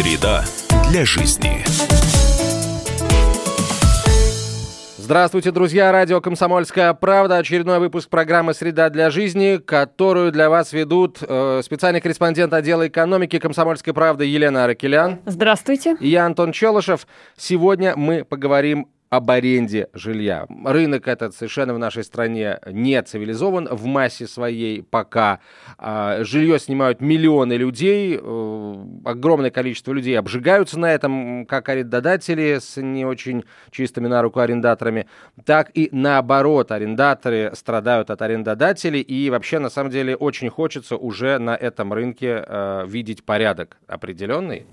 Среда 0.00 0.42
для 0.90 1.04
жизни. 1.04 1.62
Здравствуйте, 4.96 5.50
друзья! 5.50 5.92
Радио 5.92 6.22
«Комсомольская 6.22 6.94
правда». 6.94 7.36
Очередной 7.36 7.80
выпуск 7.80 8.08
программы 8.08 8.54
«Среда 8.54 8.88
для 8.88 9.10
жизни», 9.10 9.58
которую 9.58 10.32
для 10.32 10.48
вас 10.48 10.72
ведут 10.72 11.18
э, 11.20 11.60
специальный 11.62 12.00
корреспондент 12.00 12.54
отдела 12.54 12.88
экономики 12.88 13.38
«Комсомольской 13.38 13.92
правды» 13.92 14.24
Елена 14.24 14.64
Аракелян. 14.64 15.18
Здравствуйте. 15.26 15.98
И 16.00 16.08
я, 16.08 16.24
Антон 16.24 16.52
Челышев. 16.52 17.06
Сегодня 17.36 17.94
мы 17.94 18.24
поговорим 18.24 18.88
об 19.10 19.28
аренде 19.30 19.88
жилья. 19.92 20.46
Рынок 20.64 21.08
этот 21.08 21.34
совершенно 21.34 21.74
в 21.74 21.78
нашей 21.78 22.04
стране 22.04 22.60
не 22.66 23.02
цивилизован 23.02 23.68
в 23.70 23.84
массе 23.84 24.28
своей 24.28 24.82
пока. 24.82 25.40
А, 25.78 26.22
жилье 26.22 26.60
снимают 26.60 27.00
миллионы 27.00 27.54
людей, 27.54 28.16
э, 28.20 28.84
огромное 29.04 29.50
количество 29.50 29.92
людей 29.92 30.16
обжигаются 30.16 30.78
на 30.78 30.92
этом, 30.92 31.44
как 31.46 31.68
арендодатели 31.68 32.58
с 32.60 32.80
не 32.80 33.04
очень 33.04 33.44
чистыми 33.72 34.06
на 34.06 34.22
руку 34.22 34.38
арендаторами, 34.38 35.08
так 35.44 35.72
и 35.74 35.88
наоборот, 35.90 36.70
арендаторы 36.70 37.50
страдают 37.54 38.10
от 38.10 38.22
арендодателей, 38.22 39.00
и 39.00 39.28
вообще, 39.28 39.58
на 39.58 39.70
самом 39.70 39.90
деле, 39.90 40.14
очень 40.14 40.50
хочется 40.50 40.96
уже 40.96 41.38
на 41.38 41.56
этом 41.56 41.92
рынке 41.92 42.44
э, 42.46 42.84
видеть 42.86 43.24
порядок 43.24 43.76
определенный. 43.88 44.66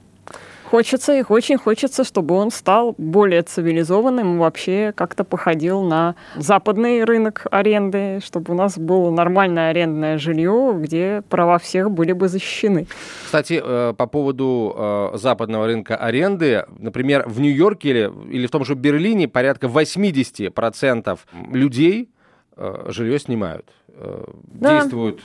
Хочется, 0.69 1.13
их 1.13 1.31
очень 1.31 1.57
хочется, 1.57 2.03
чтобы 2.03 2.35
он 2.35 2.51
стал 2.51 2.93
более 2.97 3.41
цивилизованным, 3.41 4.37
вообще 4.37 4.91
как-то 4.93 5.23
походил 5.23 5.81
на 5.81 6.15
западный 6.35 7.05
рынок 7.05 7.47
аренды, 7.51 8.19
чтобы 8.21 8.53
у 8.53 8.55
нас 8.55 8.77
было 8.77 9.09
нормальное 9.09 9.69
арендное 9.69 10.17
жилье, 10.17 10.75
где 10.77 11.23
права 11.29 11.57
всех 11.57 11.89
были 11.89 12.11
бы 12.11 12.27
защищены. 12.27 12.87
Кстати, 13.23 13.61
э, 13.63 13.93
по 13.93 14.07
поводу 14.07 14.75
э, 14.75 15.17
западного 15.17 15.67
рынка 15.67 15.95
аренды, 15.95 16.65
например, 16.77 17.23
в 17.27 17.39
Нью-Йорке 17.39 17.89
или, 17.89 18.11
или 18.29 18.47
в 18.47 18.51
том 18.51 18.65
же 18.65 18.75
Берлине 18.75 19.29
порядка 19.29 19.67
80% 19.67 21.17
людей 21.53 22.09
э, 22.57 22.85
жилье 22.89 23.19
снимают. 23.19 23.65
Да. 24.53 24.81
Действуют 24.81 25.21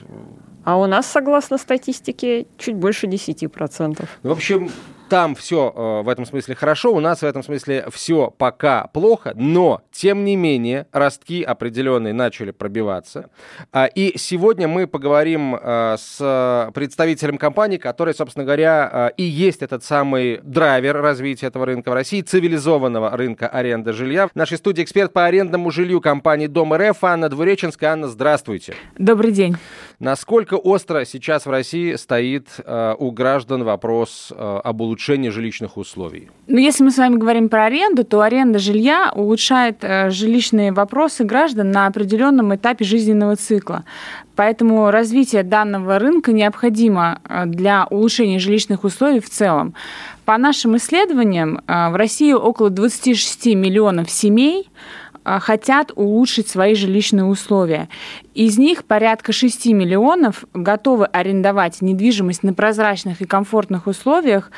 а 0.64 0.78
у 0.78 0.86
нас, 0.86 1.06
согласно 1.06 1.58
статистике, 1.58 2.46
чуть 2.56 2.76
больше 2.76 3.06
10%. 3.06 4.08
Ну, 4.22 4.30
в 4.30 4.32
общем, 4.32 4.70
там 5.12 5.34
все 5.34 5.70
э, 5.76 6.02
в 6.04 6.08
этом 6.08 6.24
смысле 6.24 6.54
хорошо, 6.54 6.90
у 6.90 6.98
нас 6.98 7.20
в 7.20 7.24
этом 7.24 7.42
смысле 7.42 7.84
все 7.92 8.30
пока 8.30 8.86
плохо, 8.94 9.34
но, 9.34 9.82
тем 9.92 10.24
не 10.24 10.36
менее, 10.36 10.86
ростки 10.90 11.42
определенные 11.42 12.14
начали 12.14 12.50
пробиваться. 12.50 13.28
А, 13.72 13.84
и 13.84 14.16
сегодня 14.16 14.68
мы 14.68 14.86
поговорим 14.86 15.54
э, 15.54 15.96
с 15.98 16.70
представителем 16.72 17.36
компании, 17.36 17.76
который, 17.76 18.14
собственно 18.14 18.46
говоря, 18.46 18.90
э, 18.90 19.10
и 19.18 19.24
есть 19.24 19.60
этот 19.60 19.84
самый 19.84 20.40
драйвер 20.42 21.02
развития 21.02 21.48
этого 21.48 21.66
рынка 21.66 21.90
в 21.90 21.92
России, 21.92 22.22
цивилизованного 22.22 23.14
рынка 23.14 23.48
аренды 23.48 23.92
жилья. 23.92 24.28
В 24.28 24.34
нашей 24.34 24.56
студии 24.56 24.82
эксперт 24.82 25.12
по 25.12 25.26
арендному 25.26 25.70
жилью 25.70 26.00
компании 26.00 26.46
Дом 26.46 26.72
РФ 26.72 27.04
Анна 27.04 27.28
Двуреченская. 27.28 27.92
Анна, 27.92 28.08
здравствуйте. 28.08 28.76
Добрый 28.96 29.32
день. 29.32 29.58
Насколько 30.02 30.54
остро 30.54 31.04
сейчас 31.04 31.46
в 31.46 31.50
России 31.50 31.94
стоит 31.94 32.48
э, 32.58 32.94
у 32.98 33.12
граждан 33.12 33.62
вопрос 33.62 34.32
э, 34.32 34.60
об 34.64 34.80
улучшении 34.80 35.28
жилищных 35.28 35.76
условий? 35.76 36.28
Ну, 36.48 36.58
если 36.58 36.82
мы 36.82 36.90
с 36.90 36.98
вами 36.98 37.18
говорим 37.18 37.48
про 37.48 37.66
аренду, 37.66 38.02
то 38.02 38.20
аренда 38.20 38.58
жилья 38.58 39.12
улучшает 39.14 39.76
э, 39.82 40.10
жилищные 40.10 40.72
вопросы 40.72 41.22
граждан 41.22 41.70
на 41.70 41.86
определенном 41.86 42.52
этапе 42.52 42.84
жизненного 42.84 43.36
цикла. 43.36 43.84
Поэтому 44.34 44.90
развитие 44.90 45.44
данного 45.44 46.00
рынка 46.00 46.32
необходимо 46.32 47.20
э, 47.28 47.46
для 47.46 47.86
улучшения 47.88 48.40
жилищных 48.40 48.82
условий 48.82 49.20
в 49.20 49.30
целом. 49.30 49.72
По 50.24 50.36
нашим 50.36 50.76
исследованиям, 50.78 51.60
э, 51.68 51.90
в 51.90 51.94
России 51.94 52.32
около 52.32 52.70
26 52.70 53.54
миллионов 53.54 54.10
семей 54.10 54.68
хотят 55.24 55.92
улучшить 55.94 56.48
свои 56.48 56.74
жилищные 56.74 57.24
условия. 57.24 57.88
Из 58.34 58.58
них 58.58 58.84
порядка 58.84 59.32
6 59.32 59.66
миллионов 59.66 60.44
готовы 60.54 61.06
арендовать 61.06 61.82
недвижимость 61.82 62.42
на 62.42 62.54
прозрачных 62.54 63.20
и 63.20 63.24
комфортных 63.24 63.86
условиях 63.86 64.50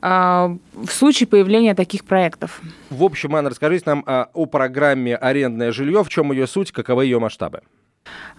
а, 0.00 0.56
в 0.74 0.90
случае 0.90 1.26
появления 1.26 1.74
таких 1.74 2.04
проектов. 2.04 2.60
В 2.90 3.02
общем, 3.04 3.34
Анна, 3.34 3.50
расскажите 3.50 3.84
нам 3.86 4.04
а, 4.06 4.28
о 4.32 4.46
программе 4.46 5.16
«Арендное 5.16 5.72
жилье», 5.72 6.04
в 6.04 6.08
чем 6.08 6.32
ее 6.32 6.46
суть, 6.46 6.72
каковы 6.72 7.04
ее 7.04 7.18
масштабы? 7.18 7.62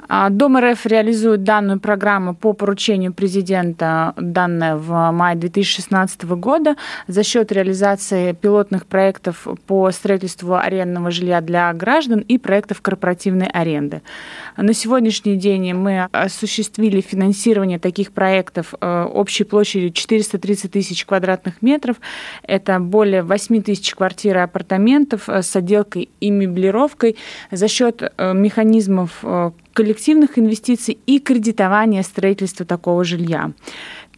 А, 0.10 0.30
Дом 0.30 0.58
РФ 0.58 0.86
реализует 0.86 1.44
данную 1.44 1.80
программу 1.80 2.36
по 2.36 2.54
поручению 2.54 3.14
президента, 3.14 4.14
данная 4.18 4.76
в 4.76 5.12
мае 5.12 5.36
2016 5.36 6.24
года, 6.24 6.76
за 7.08 7.24
счет 7.24 7.52
реализации 7.52 8.34
пилотных 8.34 8.86
проектов 8.86 9.48
по 9.66 9.90
строительству 9.92 10.56
арендного 10.56 11.12
жилья 11.12 11.42
для 11.42 11.72
граждан 11.74 12.20
и 12.20 12.38
проектов 12.38 12.82
корпоративной 12.82 13.48
аренды. 13.48 14.02
На 14.58 14.74
сегодняшний 14.74 15.38
день 15.38 15.74
мы 15.74 16.08
осуществили 16.12 17.02
финансирование 17.02 17.80
таких 17.80 18.12
проектов 18.12 18.74
э, 18.80 19.04
общей 19.04 19.44
площадью 19.46 19.92
430 19.92 20.72
тысяч 20.72 21.06
квадратных 21.06 21.62
метров. 21.62 21.98
Это 22.44 22.80
более 22.80 23.24
8 23.24 23.64
тысяч 23.64 23.96
квартир 23.96 24.38
и 24.38 24.42
апартаментов 24.42 25.30
э, 25.30 25.42
с 25.42 25.56
отделкой 25.56 26.10
и 26.20 26.30
меблировкой 26.30 27.16
за 27.52 27.68
счет 27.68 28.02
э, 28.02 28.34
механизмов 28.34 29.24
коллективных 29.74 30.38
инвестиций 30.38 30.98
и 31.06 31.20
кредитования 31.20 32.04
строительства 32.04 32.66
такого 32.66 33.04
жилья. 33.04 33.52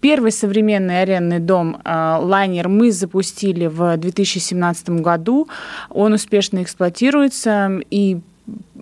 Первый 0.02 0.32
современный 0.32 1.02
арендный 1.02 1.40
дом 1.40 1.82
«Лайнер» 1.84 2.68
мы 2.68 2.92
запустили 2.92 3.66
в 3.66 3.98
2017 3.98 4.90
году. 5.02 5.48
Он 5.90 6.14
успешно 6.14 6.62
эксплуатируется 6.62 7.80
и 7.90 8.20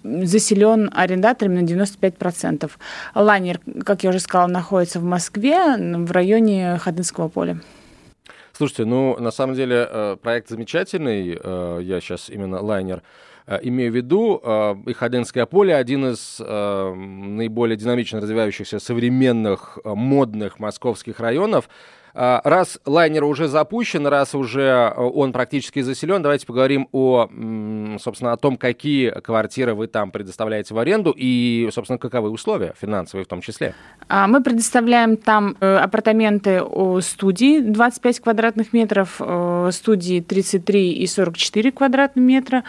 заселен 0.04 0.90
арендаторами 0.94 1.62
на 1.62 1.66
95%. 1.66 2.70
Лайнер, 3.16 3.60
как 3.86 4.04
я 4.04 4.10
уже 4.10 4.20
сказала, 4.20 4.48
находится 4.48 5.00
в 5.00 5.04
Москве, 5.04 5.78
в 5.78 6.12
районе 6.12 6.78
Ходынского 6.80 7.30
поля. 7.30 7.62
Слушайте, 8.52 8.86
ну, 8.86 9.18
на 9.20 9.32
самом 9.32 9.56
деле, 9.56 9.88
э, 9.90 10.18
проект 10.22 10.50
замечательный. 10.50 11.40
Э, 11.42 11.80
я 11.82 12.02
сейчас 12.02 12.30
именно 12.30 12.62
лайнер 12.62 12.98
Э, 12.98 13.02
имею 13.64 13.92
в 13.92 13.96
виду, 13.96 14.42
э, 14.44 14.76
и 14.88 14.94
Ходенское 14.94 15.46
поле 15.46 15.76
один 15.76 16.06
из 16.12 16.38
э, 16.40 16.94
наиболее 16.94 17.78
динамично 17.78 18.22
развивающихся 18.22 18.80
современных 18.80 19.80
модных 19.84 20.60
московских 20.60 21.20
районов. 21.20 21.70
А, 22.16 22.42
раз 22.44 22.80
лайнер 22.86 23.24
уже 23.24 23.48
запущен, 23.48 24.06
раз 24.06 24.36
уже 24.36 24.62
э, 24.96 25.02
он 25.02 25.34
практически 25.34 25.82
заселен, 25.82 26.22
давайте 26.22 26.46
поговорим 26.46 26.88
о, 26.92 27.28
собственно, 28.00 28.34
о 28.34 28.38
том, 28.38 28.58
какие 28.58 29.10
квартиры 29.10 29.74
вы 29.74 29.88
там 29.88 30.12
предоставляете 30.12 30.76
в 30.76 30.78
аренду 30.78 31.12
и, 31.16 31.68
собственно, 31.72 31.98
каковы 31.98 32.30
условия 32.30 32.76
финансовые 32.80 33.26
в 33.26 33.28
том 33.28 33.42
числе. 33.42 33.74
А, 34.10 34.28
мы 34.28 34.44
предоставляем 34.44 35.18
там 35.18 35.58
э, 35.60 35.76
апартаменты 35.76 36.62
студии 37.02 37.62
25 37.62 38.20
квадратных 38.20 38.74
метров, 38.74 39.16
э, 39.20 39.70
студии 39.72 40.22
33 40.22 40.94
и 40.94 41.08
44 41.08 41.72
квадратных 41.72 42.24
метра, 42.24 42.64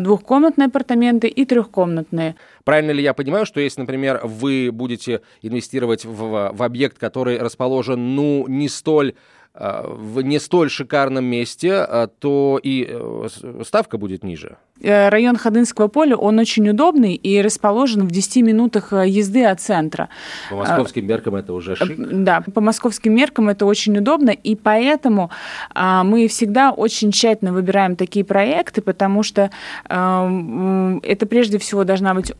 двухкомнатные 0.00 0.66
апартаменты 0.66 1.26
и 1.26 1.44
трехкомнатные. 1.44 2.36
Правильно 2.66 2.90
ли 2.90 3.00
я 3.00 3.14
понимаю, 3.14 3.46
что 3.46 3.60
если, 3.60 3.82
например, 3.82 4.20
вы 4.24 4.70
будете 4.72 5.20
инвестировать 5.40 6.04
в, 6.04 6.50
в 6.52 6.62
объект, 6.64 6.98
который 6.98 7.38
расположен, 7.38 8.16
ну, 8.16 8.44
не 8.48 8.68
столь 8.68 9.14
в 9.58 10.20
не 10.22 10.38
столь 10.38 10.70
шикарном 10.70 11.24
месте, 11.24 11.86
э, 11.88 12.08
то 12.18 12.60
и 12.62 12.86
э, 12.88 13.28
ставка 13.64 13.98
будет 13.98 14.22
ниже. 14.22 14.56
Э, 14.80 15.08
район 15.08 15.36
Ходынского 15.36 15.88
поля, 15.88 16.16
он 16.16 16.38
очень 16.38 16.68
удобный 16.68 17.14
и 17.14 17.40
расположен 17.40 18.06
в 18.06 18.10
10 18.10 18.42
минутах 18.42 18.92
э, 18.92 19.08
езды 19.08 19.44
от 19.44 19.60
центра. 19.60 20.08
По 20.50 20.56
московским 20.56 21.06
меркам 21.06 21.36
это 21.36 21.54
уже 21.54 21.72
э, 21.72 21.76
шик? 21.76 21.96
Да, 21.98 22.42
по 22.42 22.60
московским 22.60 23.14
меркам 23.14 23.48
это 23.48 23.64
очень 23.64 23.96
удобно, 23.96 24.30
и 24.30 24.54
поэтому 24.54 25.30
мы 25.74 26.28
всегда 26.28 26.72
очень 26.72 27.10
тщательно 27.10 27.52
выбираем 27.52 27.96
такие 27.96 28.24
проекты, 28.24 28.82
потому 28.82 29.22
что 29.22 29.50
это 29.88 31.26
прежде 31.28 31.58
всего 31.58 31.84
должна 31.84 32.14
быть 32.14 32.32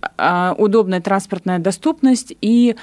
удобная 0.59 1.01
транспортная 1.01 1.59
доступность 1.59 2.37
и 2.41 2.77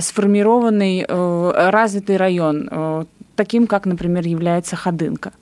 сформированный 0.00 1.04
развитый 1.06 2.16
район, 2.16 3.06
таким 3.36 3.66
как, 3.66 3.86
например, 3.86 4.26
является 4.26 4.76
Ходынка. 4.76 5.32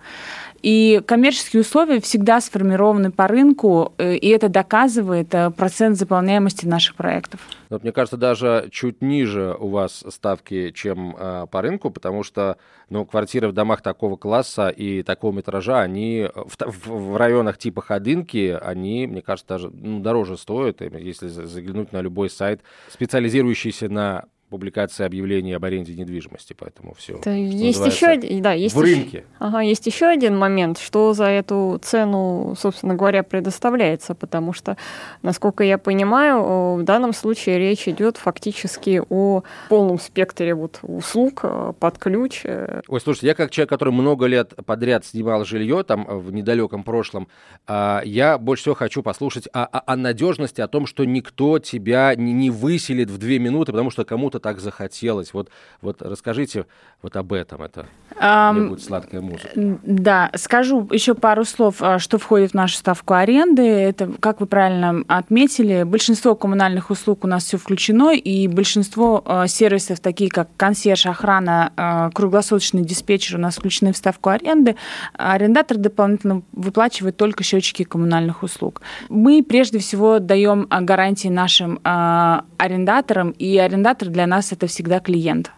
И 0.64 1.02
коммерческие 1.06 1.60
условия 1.60 2.00
всегда 2.00 2.40
сформированы 2.40 3.10
по 3.10 3.28
рынку, 3.28 3.92
э, 3.98 4.16
и 4.16 4.28
это 4.28 4.48
доказывает 4.48 5.34
э, 5.34 5.50
процент 5.50 5.98
заполняемости 5.98 6.64
наших 6.64 6.94
проектов. 6.94 7.40
Вот, 7.68 7.82
мне 7.82 7.92
кажется, 7.92 8.16
даже 8.16 8.68
чуть 8.72 9.02
ниже 9.02 9.54
у 9.60 9.68
вас 9.68 10.02
ставки, 10.08 10.70
чем 10.70 11.14
э, 11.18 11.46
по 11.50 11.60
рынку, 11.60 11.90
потому 11.90 12.22
что 12.22 12.56
ну, 12.88 13.04
квартиры 13.04 13.48
в 13.48 13.52
домах 13.52 13.82
такого 13.82 14.16
класса 14.16 14.70
и 14.70 15.02
такого 15.02 15.32
метража, 15.32 15.82
они 15.82 16.30
в, 16.34 16.56
в, 16.58 16.86
в 16.86 17.16
районах 17.18 17.58
типа 17.58 17.82
Ходынки, 17.82 18.58
они, 18.58 19.06
мне 19.06 19.20
кажется, 19.20 19.46
даже 19.46 19.68
ну, 19.68 20.00
дороже 20.00 20.38
стоят, 20.38 20.80
если 20.80 21.28
заглянуть 21.28 21.92
на 21.92 22.00
любой 22.00 22.30
сайт, 22.30 22.62
специализирующийся 22.88 23.90
на 23.90 24.24
публикации 24.54 25.04
объявлений 25.04 25.52
об 25.52 25.64
аренде 25.64 25.96
недвижимости, 25.96 26.54
поэтому 26.56 26.94
все. 26.94 27.20
есть 27.26 27.84
еще 27.84 28.06
один, 28.06 28.40
да, 28.40 28.52
есть 28.52 28.76
в 28.76 28.80
рынке. 28.80 29.24
ага, 29.40 29.60
есть 29.62 29.84
еще 29.84 30.06
один 30.06 30.38
момент, 30.38 30.78
что 30.78 31.12
за 31.12 31.24
эту 31.24 31.80
цену, 31.82 32.54
собственно 32.56 32.94
говоря, 32.94 33.24
предоставляется, 33.24 34.14
потому 34.14 34.52
что, 34.52 34.76
насколько 35.22 35.64
я 35.64 35.76
понимаю, 35.76 36.76
в 36.76 36.82
данном 36.84 37.12
случае 37.12 37.58
речь 37.58 37.88
идет 37.88 38.16
фактически 38.16 39.02
о 39.10 39.42
полном 39.68 39.98
спектре 39.98 40.54
вот 40.54 40.78
услуг 40.82 41.40
э, 41.42 41.72
под 41.80 41.98
ключ. 41.98 42.42
Э. 42.44 42.82
Ой, 42.86 43.00
слушайте, 43.00 43.26
я 43.26 43.34
как 43.34 43.50
человек, 43.50 43.70
который 43.70 43.92
много 43.92 44.26
лет 44.26 44.54
подряд 44.64 45.04
снимал 45.04 45.44
жилье 45.44 45.82
там 45.82 46.06
в 46.08 46.32
недалеком 46.32 46.84
прошлом, 46.84 47.26
а, 47.66 48.02
я 48.04 48.38
больше 48.38 48.62
всего 48.62 48.76
хочу 48.76 49.02
послушать 49.02 49.48
о, 49.52 49.64
о, 49.64 49.82
о 49.92 49.96
надежности, 49.96 50.60
о 50.60 50.68
том, 50.68 50.86
что 50.86 51.04
никто 51.04 51.58
тебя 51.58 52.14
не 52.14 52.50
выселит 52.50 53.10
в 53.10 53.18
две 53.18 53.38
минуты, 53.38 53.72
потому 53.72 53.90
что 53.90 54.04
кому-то 54.04 54.38
так 54.44 54.60
захотелось. 54.60 55.32
Вот, 55.32 55.48
вот 55.80 56.02
расскажите 56.02 56.66
вот 57.00 57.16
об 57.16 57.32
этом. 57.32 57.62
Это 57.62 57.86
um, 58.20 58.68
будет 58.68 58.82
сладкая 58.82 59.22
музыка. 59.22 59.48
Да, 59.54 60.30
скажу 60.36 60.86
еще 60.92 61.14
пару 61.14 61.44
слов, 61.44 61.76
а, 61.80 61.98
что 61.98 62.18
входит 62.18 62.50
в 62.50 62.54
нашу 62.54 62.76
ставку 62.76 63.14
аренды. 63.14 63.62
Это, 63.62 64.12
как 64.20 64.40
вы 64.40 64.46
правильно 64.46 65.02
отметили, 65.08 65.84
большинство 65.84 66.34
коммунальных 66.34 66.90
услуг 66.90 67.24
у 67.24 67.26
нас 67.26 67.44
все 67.44 67.56
включено, 67.56 68.14
и 68.14 68.46
большинство 68.46 69.22
а, 69.24 69.46
сервисов, 69.46 70.00
такие 70.00 70.28
как 70.28 70.48
консьерж, 70.58 71.06
охрана, 71.06 71.72
а, 71.78 72.10
круглосуточный 72.10 72.82
диспетчер 72.82 73.36
у 73.36 73.40
нас 73.40 73.56
включены 73.56 73.94
в 73.94 73.96
ставку 73.96 74.28
аренды. 74.28 74.76
Арендатор 75.14 75.78
дополнительно 75.78 76.42
выплачивает 76.52 77.16
только 77.16 77.42
счетчики 77.44 77.84
коммунальных 77.84 78.42
услуг. 78.42 78.82
Мы 79.08 79.42
прежде 79.42 79.78
всего 79.78 80.18
даем 80.18 80.66
гарантии 80.68 81.28
нашим 81.28 81.80
арендаторам, 81.82 83.30
и 83.30 83.56
арендатор 83.56 84.08
для 84.08 84.26
нас 84.26 84.33
это 84.52 84.66
всегда 84.66 85.00
клиент. 85.00 85.50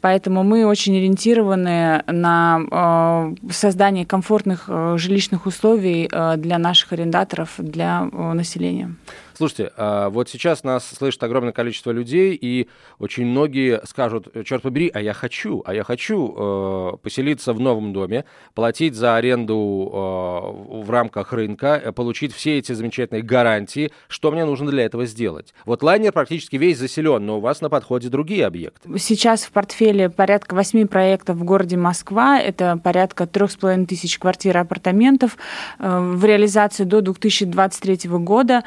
Поэтому 0.00 0.42
мы 0.42 0.66
очень 0.66 0.96
ориентированы 0.96 2.02
на 2.06 3.34
э, 3.42 3.52
создание 3.52 4.06
комфортных 4.06 4.64
э, 4.68 4.96
жилищных 4.98 5.46
условий 5.46 6.08
э, 6.10 6.36
для 6.36 6.58
наших 6.58 6.92
арендаторов, 6.92 7.54
для 7.58 8.04
населения. 8.04 8.94
Слушайте, 9.36 9.70
а, 9.76 10.08
вот 10.08 10.30
сейчас 10.30 10.64
нас 10.64 10.88
слышит 10.88 11.22
огромное 11.22 11.52
количество 11.52 11.90
людей, 11.90 12.38
и 12.40 12.68
очень 12.98 13.26
многие 13.26 13.82
скажут, 13.84 14.28
черт 14.46 14.62
побери, 14.62 14.90
а 14.94 15.02
я 15.02 15.12
хочу, 15.12 15.62
а 15.66 15.74
я 15.74 15.84
хочу 15.84 16.34
э, 16.34 16.96
поселиться 17.02 17.52
в 17.52 17.60
новом 17.60 17.92
доме, 17.92 18.24
платить 18.54 18.94
за 18.94 19.16
аренду 19.16 19.90
э, 19.92 20.84
в 20.84 20.90
рамках 20.90 21.34
рынка, 21.34 21.78
э, 21.84 21.92
получить 21.92 22.32
все 22.32 22.56
эти 22.56 22.72
замечательные 22.72 23.22
гарантии. 23.22 23.92
Что 24.08 24.30
мне 24.30 24.46
нужно 24.46 24.70
для 24.70 24.86
этого 24.86 25.04
сделать? 25.04 25.52
Вот 25.66 25.82
лайнер 25.82 26.12
практически 26.12 26.56
весь 26.56 26.78
заселен, 26.78 27.26
но 27.26 27.36
у 27.36 27.40
вас 27.40 27.60
на 27.60 27.68
подходе 27.68 28.08
другие 28.08 28.46
объекты. 28.46 28.98
Сейчас 28.98 29.44
в 29.44 29.50
портфеле 29.50 30.08
порядка 30.08 30.54
восьми 30.54 30.86
проектов 30.86 31.36
в 31.36 31.44
городе 31.44 31.76
Москва. 31.76 32.40
Это 32.40 32.80
порядка 32.82 33.26
трех 33.26 33.50
с 33.50 33.56
половиной 33.56 33.84
тысяч 33.84 34.18
квартир 34.18 34.56
и 34.56 34.60
апартаментов 34.60 35.36
в 35.78 36.24
реализации 36.24 36.84
до 36.84 37.02
2023 37.02 38.08
года. 38.08 38.62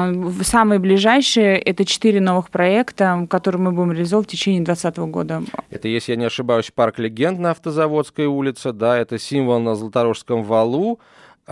А, 0.00 0.12
Самые 0.42 0.78
ближайшие– 0.78 1.58
это 1.58 1.84
четыре 1.84 2.20
новых 2.20 2.50
проекта, 2.50 3.26
которые 3.28 3.60
мы 3.60 3.72
будем 3.72 3.92
реализовывать 3.92 4.28
в 4.28 4.32
течение 4.32 4.62
2020 4.62 4.98
года. 5.10 5.42
Это, 5.70 5.88
если 5.88 6.12
я 6.12 6.16
не 6.16 6.24
ошибаюсь, 6.24 6.70
парк 6.74 6.98
«Легенд» 6.98 7.38
на 7.38 7.50
Автозаводской 7.50 8.26
улице, 8.26 8.72
да, 8.72 8.98
это 8.98 9.18
символ 9.18 9.60
на 9.60 9.74
Золоторожском 9.74 10.42
валу, 10.42 11.00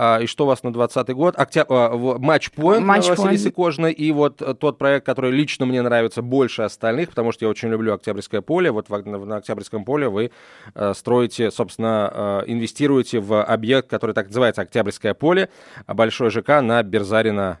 а, 0.01 0.19
и 0.21 0.27
что 0.27 0.45
у 0.45 0.47
вас 0.47 0.63
на 0.63 0.71
2020 0.71 1.15
год? 1.15 1.35
Октя... 1.37 1.65
Матч-поинт 1.67 2.85
Матч 2.85 3.09
Василисы 3.09 3.51
Кожной 3.51 3.91
и 3.91 4.13
вот 4.13 4.41
тот 4.59 4.77
проект, 4.77 5.05
который 5.05 5.31
лично 5.31 5.65
мне 5.65 5.81
нравится 5.81 6.21
больше 6.21 6.61
остальных, 6.61 7.09
потому 7.09 7.33
что 7.33 7.43
я 7.43 7.49
очень 7.49 7.67
люблю 7.67 7.93
Октябрьское 7.93 8.39
поле. 8.39 8.71
Вот 8.71 8.87
на 8.89 9.35
Октябрьском 9.35 9.83
поле 9.83 10.07
вы 10.07 10.31
э, 10.73 10.93
строите, 10.95 11.51
собственно, 11.51 12.43
э, 12.47 12.51
инвестируете 12.51 13.19
в 13.19 13.43
объект, 13.43 13.89
который 13.89 14.13
так 14.13 14.27
называется 14.27 14.61
Октябрьское 14.61 15.13
поле, 15.13 15.49
большой 15.85 16.29
ЖК 16.29 16.61
на 16.61 16.81
Берзарина 16.81 17.59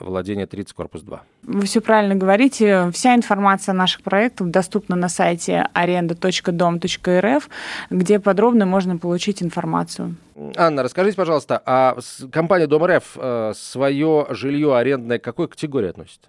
владение 0.00 0.46
30, 0.46 0.72
корпус 0.72 1.02
2. 1.02 1.22
Вы 1.44 1.66
все 1.66 1.80
правильно 1.80 2.14
говорите. 2.14 2.90
Вся 2.92 3.14
информация 3.14 3.72
о 3.72 3.76
наших 3.76 4.02
проектах 4.02 4.48
доступна 4.48 4.96
на 4.96 5.08
сайте 5.08 5.68
аренда.дом.рф, 5.72 7.48
где 7.90 8.18
подробно 8.18 8.66
можно 8.66 8.96
получить 8.96 9.42
информацию. 9.42 10.16
Анна, 10.56 10.82
расскажите, 10.82 11.16
пожалуйста, 11.16 11.62
а 11.64 11.96
компания 12.32 12.66
Дом 12.66 12.84
РФ 12.84 13.16
э, 13.16 13.52
свое 13.54 14.26
жилье 14.30 14.76
арендное 14.76 15.18
к 15.18 15.24
какой 15.24 15.48
категории 15.48 15.90
относит? 15.90 16.20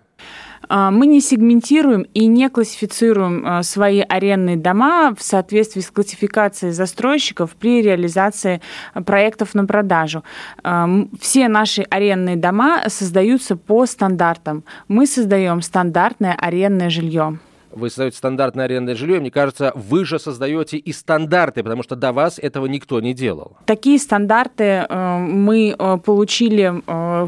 А, 0.67 0.91
мы 0.91 1.07
не 1.07 1.21
сегментируем 1.21 2.03
и 2.13 2.25
не 2.27 2.49
классифицируем 2.49 3.43
а, 3.45 3.63
свои 3.63 4.01
арендные 4.01 4.57
дома 4.57 5.13
в 5.15 5.21
соответствии 5.21 5.81
с 5.81 5.91
классификацией 5.91 6.73
застройщиков 6.73 7.55
при 7.55 7.81
реализации 7.81 8.61
проектов 9.05 9.53
на 9.53 9.65
продажу. 9.65 10.23
А, 10.63 10.89
все 11.19 11.47
наши 11.47 11.83
арендные 11.83 12.35
дома 12.35 12.83
создаются 12.87 13.55
по 13.55 13.85
стандартам. 13.85 14.63
Мы 14.87 15.05
создаем 15.07 15.61
стандартное 15.61 16.33
арендное 16.33 16.89
жилье 16.89 17.39
вы 17.75 17.89
создаете 17.89 18.17
стандартное 18.17 18.65
арендное 18.65 18.95
жилье, 18.95 19.19
мне 19.19 19.31
кажется, 19.31 19.71
вы 19.75 20.05
же 20.05 20.19
создаете 20.19 20.77
и 20.77 20.91
стандарты, 20.91 21.63
потому 21.63 21.83
что 21.83 21.95
до 21.95 22.11
вас 22.11 22.39
этого 22.39 22.65
никто 22.65 22.99
не 22.99 23.13
делал. 23.13 23.57
Такие 23.65 23.99
стандарты 23.99 24.63
э, 24.87 25.17
мы 25.19 25.75
э, 25.77 25.97
получили 25.97 26.81
э, 26.85 27.27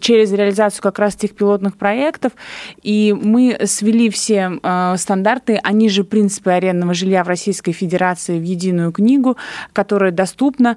через 0.00 0.32
реализацию 0.32 0.82
как 0.82 0.98
раз 0.98 1.14
тех 1.14 1.34
пилотных 1.34 1.76
проектов, 1.76 2.32
и 2.82 3.14
мы 3.18 3.58
свели 3.64 4.10
все 4.10 4.58
стандарты, 4.96 5.60
они 5.62 5.88
же 5.88 6.04
принципы 6.04 6.50
арендного 6.50 6.94
жилья 6.94 7.24
в 7.24 7.28
Российской 7.28 7.72
Федерации 7.72 8.38
в 8.38 8.42
единую 8.42 8.92
книгу, 8.92 9.36
которая 9.72 10.10
доступна, 10.10 10.76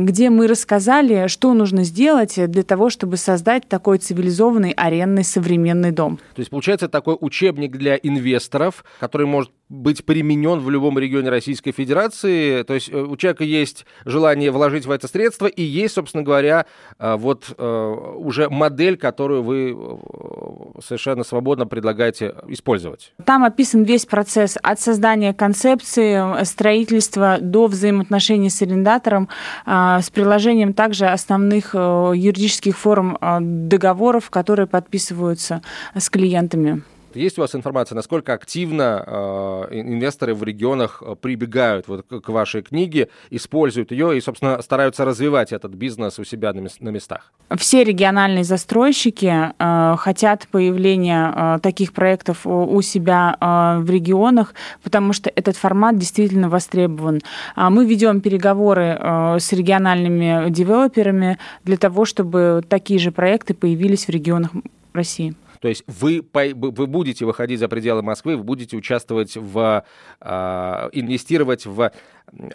где 0.00 0.30
мы 0.30 0.46
рассказали, 0.46 1.26
что 1.28 1.54
нужно 1.54 1.84
сделать 1.84 2.34
для 2.50 2.62
того, 2.62 2.90
чтобы 2.90 3.16
создать 3.16 3.68
такой 3.68 3.98
цивилизованный 3.98 4.72
арендный 4.72 5.24
современный 5.24 5.92
дом. 5.92 6.18
То 6.34 6.40
есть, 6.40 6.50
получается, 6.50 6.88
такой 6.88 7.16
учебник 7.20 7.72
для 7.76 7.96
инвесторов, 7.96 8.35
инвесторов, 8.36 8.84
который 9.00 9.26
может 9.26 9.52
быть 9.68 10.04
применен 10.04 10.60
в 10.60 10.70
любом 10.70 10.98
регионе 10.98 11.28
Российской 11.28 11.72
Федерации. 11.72 12.62
То 12.62 12.74
есть 12.74 12.88
э, 12.88 12.96
у 12.96 13.16
человека 13.16 13.42
есть 13.42 13.84
желание 14.04 14.52
вложить 14.52 14.86
в 14.86 14.90
это 14.92 15.08
средство, 15.08 15.46
и 15.46 15.62
есть, 15.62 15.94
собственно 15.94 16.22
говоря, 16.22 16.66
э, 16.98 17.16
вот 17.16 17.52
э, 17.56 17.94
уже 18.16 18.48
модель, 18.48 18.96
которую 18.96 19.42
вы 19.42 19.76
совершенно 20.84 21.24
свободно 21.24 21.66
предлагаете 21.66 22.34
использовать. 22.46 23.12
Там 23.24 23.44
описан 23.44 23.82
весь 23.82 24.06
процесс 24.06 24.56
от 24.62 24.78
создания 24.78 25.34
концепции, 25.34 26.44
строительства 26.44 27.38
до 27.40 27.66
взаимоотношений 27.66 28.50
с 28.50 28.62
арендатором, 28.62 29.28
с 29.66 30.10
приложением 30.10 30.74
также 30.74 31.06
основных 31.06 31.74
юридических 31.74 32.76
форм 32.76 33.18
договоров, 33.40 34.30
которые 34.30 34.66
подписываются 34.66 35.62
с 35.94 36.08
клиентами. 36.10 36.82
Есть 37.16 37.38
у 37.38 37.40
вас 37.40 37.54
информация, 37.54 37.96
насколько 37.96 38.34
активно 38.34 39.02
э, 39.06 39.80
инвесторы 39.80 40.34
в 40.34 40.44
регионах 40.44 41.02
э, 41.04 41.16
прибегают 41.20 41.88
вот 41.88 42.06
к 42.06 42.28
вашей 42.28 42.62
книге, 42.62 43.08
используют 43.30 43.90
ее 43.90 44.16
и, 44.16 44.20
собственно, 44.20 44.60
стараются 44.60 45.04
развивать 45.04 45.52
этот 45.52 45.72
бизнес 45.72 46.18
у 46.18 46.24
себя 46.24 46.52
на, 46.52 46.68
на 46.80 46.88
местах? 46.90 47.32
Все 47.56 47.84
региональные 47.84 48.44
застройщики 48.44 49.52
э, 49.58 49.96
хотят 49.96 50.46
появления 50.50 51.32
э, 51.34 51.58
таких 51.62 51.94
проектов 51.94 52.46
у 52.46 52.82
себя 52.82 53.36
э, 53.40 53.80
в 53.80 53.90
регионах, 53.90 54.54
потому 54.82 55.14
что 55.14 55.32
этот 55.34 55.56
формат 55.56 55.98
действительно 55.98 56.50
востребован. 56.50 57.22
А 57.54 57.70
мы 57.70 57.86
ведем 57.86 58.20
переговоры 58.20 58.98
э, 59.00 59.38
с 59.40 59.52
региональными 59.52 60.50
девелоперами 60.50 61.38
для 61.64 61.78
того, 61.78 62.04
чтобы 62.04 62.62
такие 62.68 63.00
же 63.00 63.10
проекты 63.10 63.54
появились 63.54 64.06
в 64.06 64.10
регионах 64.10 64.50
России. 64.92 65.34
То 65.60 65.68
есть 65.68 65.84
вы, 65.86 66.24
вы 66.32 66.86
будете 66.86 67.24
выходить 67.24 67.60
за 67.60 67.68
пределы 67.68 68.02
Москвы, 68.02 68.36
вы 68.36 68.42
будете 68.42 68.76
участвовать 68.76 69.36
в, 69.36 69.84
э, 70.20 70.88
инвестировать 70.92 71.66
в 71.66 71.90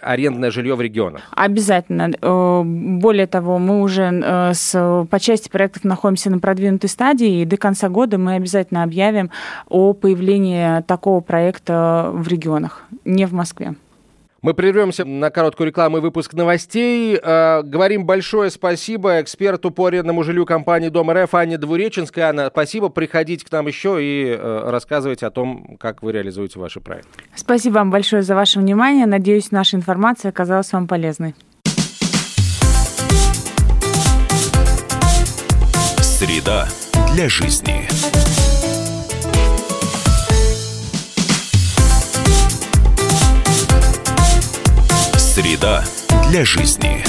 арендное 0.02 0.52
жилье 0.52 0.76
в 0.76 0.82
регионах? 0.82 1.22
Обязательно. 1.32 2.12
Э, 2.22 2.62
более 2.64 3.28
того, 3.28 3.58
мы 3.58 3.82
уже 3.82 4.04
э, 4.04 4.54
с, 4.54 5.08
по 5.10 5.20
части 5.20 5.50
проектов 5.50 5.84
находимся 5.84 6.30
на 6.30 6.40
продвинутой 6.40 6.90
стадии, 6.90 7.42
и 7.42 7.46
до 7.46 7.58
конца 7.58 7.90
года 7.90 8.18
мы 8.18 8.36
обязательно 8.36 8.84
объявим 8.84 9.32
о 9.70 9.94
появлении 9.94 10.82
такого 10.84 11.22
проекта 11.22 12.12
в 12.14 12.28
регионах, 12.28 12.84
не 13.06 13.26
в 13.26 13.34
Москве. 13.34 13.76
Мы 14.42 14.56
прервемся 14.56 15.06
на 15.06 15.30
короткую 15.30 15.68
рекламу 15.68 15.98
и 15.98 16.02
выпуск 16.02 16.34
новостей. 16.34 17.16
Э, 17.22 17.62
говорим 17.62 18.08
большое 18.08 18.50
спасибо 18.50 19.22
эксперту 19.22 19.70
по 19.70 19.86
арендному 19.86 20.24
жилью 20.24 20.48
компании 20.48 20.90
Дом 20.90 21.12
РФ 21.12 21.36
Анне 21.36 21.60
Двуреченской. 21.60 22.24
Анна, 22.24 22.50
спасибо. 22.52 22.90
Приходите 22.90 23.46
к 23.46 23.52
нам 23.52 23.68
еще 23.68 24.04
и 24.04 24.36
э, 24.36 24.70
рассказывайте 24.72 25.28
о 25.28 25.32
том, 25.32 25.78
как 25.80 26.02
вы 26.02 26.14
реализуете 26.14 26.60
ваши 26.60 26.80
проекты. 26.80 27.12
Спасибо 27.36 27.76
вам 27.76 27.92
большое 27.92 28.24
за 28.24 28.34
ваше 28.34 28.60
внимание. 28.60 29.06
Надеюсь, 29.06 29.52
наша 29.52 29.78
информация 29.78 30.30
оказалась 30.30 30.74
вам 30.74 30.88
полезной. 30.88 31.36
Среда 36.02 36.68
для 37.14 37.30
жизни. 37.30 37.88
Среда 45.34 45.86
для 46.28 46.44
жизни. 46.44 47.06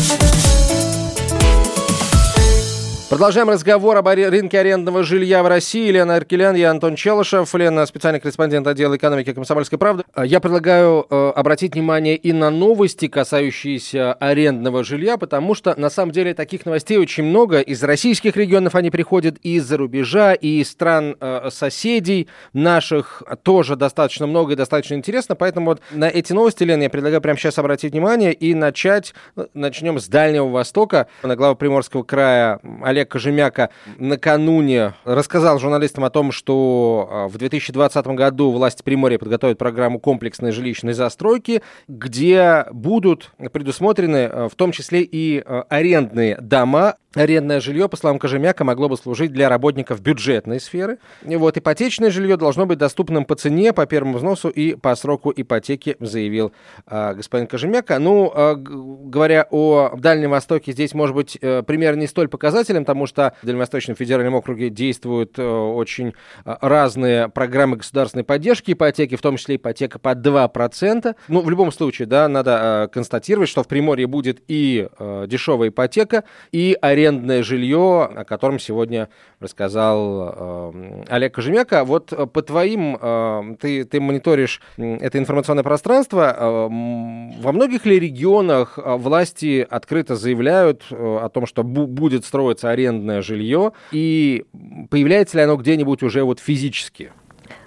Продолжаем 3.13 3.51
разговор 3.51 3.99
об 3.99 4.09
рынке 4.09 4.59
арендного 4.59 5.03
жилья 5.03 5.43
в 5.43 5.47
России. 5.47 5.91
Лена 5.91 6.17
Аркелян, 6.17 6.55
я 6.55 6.71
Антон 6.71 6.97
Челышев. 6.97 7.55
Лена, 7.55 7.85
специальный 7.85 8.21
корреспондент 8.21 8.67
отдела 8.67 8.97
экономики 8.97 9.35
«Комсомольской 9.35 9.79
правды». 9.79 10.05
А, 10.15 10.25
я 10.25 10.41
предлагаю 10.41 11.07
э, 11.11 11.33
обратить 11.37 11.75
внимание 11.75 12.17
и 12.17 12.33
на 12.33 12.49
новости, 12.49 13.09
касающиеся 13.09 14.15
арендного 14.15 14.83
жилья, 14.83 15.19
потому 15.19 15.55
что, 15.55 15.79
на 15.79 15.91
самом 15.91 16.13
деле, 16.13 16.33
таких 16.33 16.65
новостей 16.65 16.97
очень 16.97 17.25
много. 17.25 17.61
Из 17.61 17.83
российских 17.83 18.35
регионов 18.35 18.75
они 18.75 18.91
приходят, 18.91 19.37
и 19.43 19.57
из-за 19.57 19.77
рубежа, 19.77 20.33
и 20.33 20.63
из 20.63 20.71
стран 20.71 21.15
э, 21.21 21.51
соседей 21.53 22.29
наших 22.55 23.23
тоже 23.43 23.77
достаточно 23.77 24.27
много 24.27 24.55
и 24.55 24.57
достаточно 24.57 24.95
интересно. 24.95 25.35
Поэтому 25.35 25.67
вот 25.67 25.83
на 25.91 26.09
эти 26.09 26.33
новости, 26.33 26.65
Лена, 26.65 26.85
я 26.85 26.89
предлагаю 26.89 27.21
прямо 27.21 27.39
сейчас 27.39 27.59
обратить 27.59 27.93
внимание 27.93 28.33
и 28.33 28.55
начать. 28.55 29.13
Э, 29.37 29.49
начнем 29.53 30.01
с 30.01 30.09
Дальнего 30.09 30.49
Востока. 30.49 31.09
На 31.23 31.37
глава 31.37 31.55
Приморского 31.57 32.05
края 32.05 32.59
Олег 32.83 33.02
Олег 33.03 33.11
Кожемяка 33.11 33.71
накануне 33.99 34.95
рассказал 35.05 35.59
журналистам 35.59 36.05
о 36.05 36.11
том, 36.11 36.31
что 36.31 37.09
а, 37.11 37.29
в 37.29 37.37
2020 37.37 38.07
году 38.09 38.51
власти 38.53 38.83
Приморья 38.83 39.19
подготовят 39.19 39.59
программу 39.59 39.99
комплексной 39.99 40.53
жилищной 40.53 40.93
застройки, 40.93 41.63
где 41.89 42.65
будут 42.71 43.33
предусмотрены 43.53 44.27
а, 44.27 44.49
в 44.49 44.55
том 44.55 44.71
числе 44.71 45.03
и 45.03 45.43
а, 45.45 45.65
арендные 45.69 46.37
дома, 46.41 46.97
Арендное 47.15 47.61
жилье, 47.61 47.89
по 47.89 47.97
словам 47.97 48.19
Кожемяка, 48.19 48.65
могло 48.65 48.89
бы 48.89 48.97
служить 48.97 49.33
для 49.33 49.49
работников 49.51 50.01
бюджетной 50.01 50.61
сферы. 50.61 50.99
И 51.23 51.37
вот 51.37 51.59
ипотечное 51.59 52.11
жилье 52.11 52.39
должно 52.39 52.65
быть 52.65 52.79
доступным 52.79 53.27
по 53.27 53.35
цене, 53.35 53.75
по 53.75 53.85
первому 53.85 54.17
взносу 54.17 54.49
и 54.49 54.75
по 54.75 54.95
сроку 54.95 55.33
ипотеки, 55.35 55.97
заявил 56.01 56.53
э, 56.87 57.15
господин 57.15 57.47
Кожемяка. 57.47 57.99
Ну, 57.99 58.33
э, 58.35 58.55
говоря 58.57 59.47
о 59.51 59.95
Дальнем 59.97 60.31
Востоке, 60.31 60.73
здесь 60.73 60.95
может 60.95 61.15
быть 61.15 61.37
э, 61.41 61.63
пример 61.63 61.97
не 61.97 62.07
столь 62.07 62.29
показателен, 62.29 62.83
потому 62.83 63.07
что 63.07 63.35
в 63.43 63.47
Дальневосточном 63.47 63.95
федеральном 63.95 64.35
округе 64.35 64.71
действуют 64.71 65.39
э, 65.39 65.47
очень 65.47 66.15
э, 66.47 66.57
разные 66.63 67.29
программы 67.29 67.77
государственной 67.77 68.25
поддержки 68.25 68.73
ипотеки, 68.73 69.17
в 69.17 69.21
том 69.21 69.37
числе 69.37 69.57
ипотека 69.57 69.99
под 69.99 70.27
2%. 70.27 71.15
Ну, 71.29 71.41
в 71.43 71.51
любом 71.51 71.73
случае, 71.73 72.07
да, 72.07 72.27
надо 72.29 72.87
э, 72.87 72.95
констатировать, 72.95 73.51
что 73.51 73.63
в 73.63 73.69
Приморье 73.69 74.07
будет 74.07 74.43
и 74.49 74.89
э, 74.99 75.27
дешевая 75.29 75.69
ипотека, 75.69 76.25
и 76.53 76.75
аренда 76.81 77.02
арендное 77.03 77.43
жилье, 77.43 78.05
о 78.05 78.25
котором 78.25 78.59
сегодня 78.59 79.09
рассказал 79.41 80.73
э, 80.75 81.03
Олег 81.09 81.35
Кожемяка. 81.35 81.85
Вот 81.85 82.13
э, 82.13 82.27
по 82.27 82.43
твоим, 82.43 82.97
э, 83.01 83.57
ты, 83.61 83.85
ты 83.85 84.01
мониторишь 84.01 84.61
это 84.77 85.19
информационное 85.19 85.65
пространство, 85.65 86.35
э, 86.37 86.69
во 87.41 87.53
многих 87.53 87.87
ли 87.87 87.99
регионах 87.99 88.79
э, 88.79 88.97
власти 88.97 89.67
открыто 89.69 90.15
заявляют 90.15 90.85
э, 90.91 90.95
о 90.95 91.29
том, 91.29 91.47
что 91.47 91.63
бу- 91.63 91.87
будет 91.87 92.25
строиться 92.25 92.71
арендное 92.71 93.23
жилье, 93.23 93.73
и 93.91 94.45
появляется 94.91 95.39
ли 95.39 95.45
оно 95.45 95.57
где-нибудь 95.57 96.03
уже 96.03 96.23
вот 96.23 96.39
физически? 96.39 97.13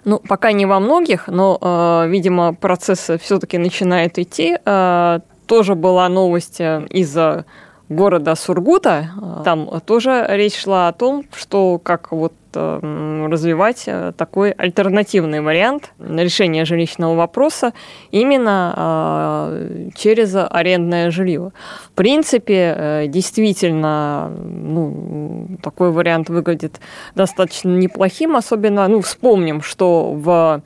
Ну, 0.05 0.19
пока 0.19 0.51
не 0.51 0.65
во 0.65 0.79
многих, 0.79 1.27
но, 1.27 1.57
э, 1.61 2.09
видимо, 2.09 2.53
процесс 2.53 3.09
все-таки 3.19 3.57
начинает 3.57 4.17
идти. 4.17 4.57
Э, 4.65 5.19
тоже 5.47 5.75
была 5.75 6.09
новость 6.09 6.59
из-за 6.59 7.45
города 7.89 8.35
Сургута. 8.35 9.11
Там 9.43 9.69
тоже 9.85 10.25
речь 10.29 10.57
шла 10.57 10.87
о 10.87 10.93
том, 10.93 11.23
что 11.33 11.79
как 11.83 12.11
вот 12.11 12.33
э, 12.55 13.27
развивать 13.29 13.83
э, 13.85 14.11
такой 14.17 14.51
альтернативный 14.51 15.41
вариант 15.41 15.91
решения 15.99 16.65
жилищного 16.65 17.15
вопроса 17.15 17.73
именно 18.11 18.73
э, 18.75 19.89
через 19.95 20.35
арендное 20.35 21.11
жилье. 21.11 21.51
В 21.85 21.91
принципе, 21.91 23.05
действительно, 23.07 24.31
ну, 24.35 25.47
такой 25.61 25.91
вариант 25.91 26.29
выглядит 26.29 26.79
достаточно 27.13 27.69
неплохим, 27.69 28.35
особенно, 28.35 28.87
ну, 28.87 29.01
вспомним, 29.01 29.61
что 29.61 30.11
в 30.13 30.61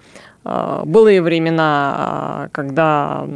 былые 0.85 1.21
времена, 1.21 2.49
когда 2.53 3.27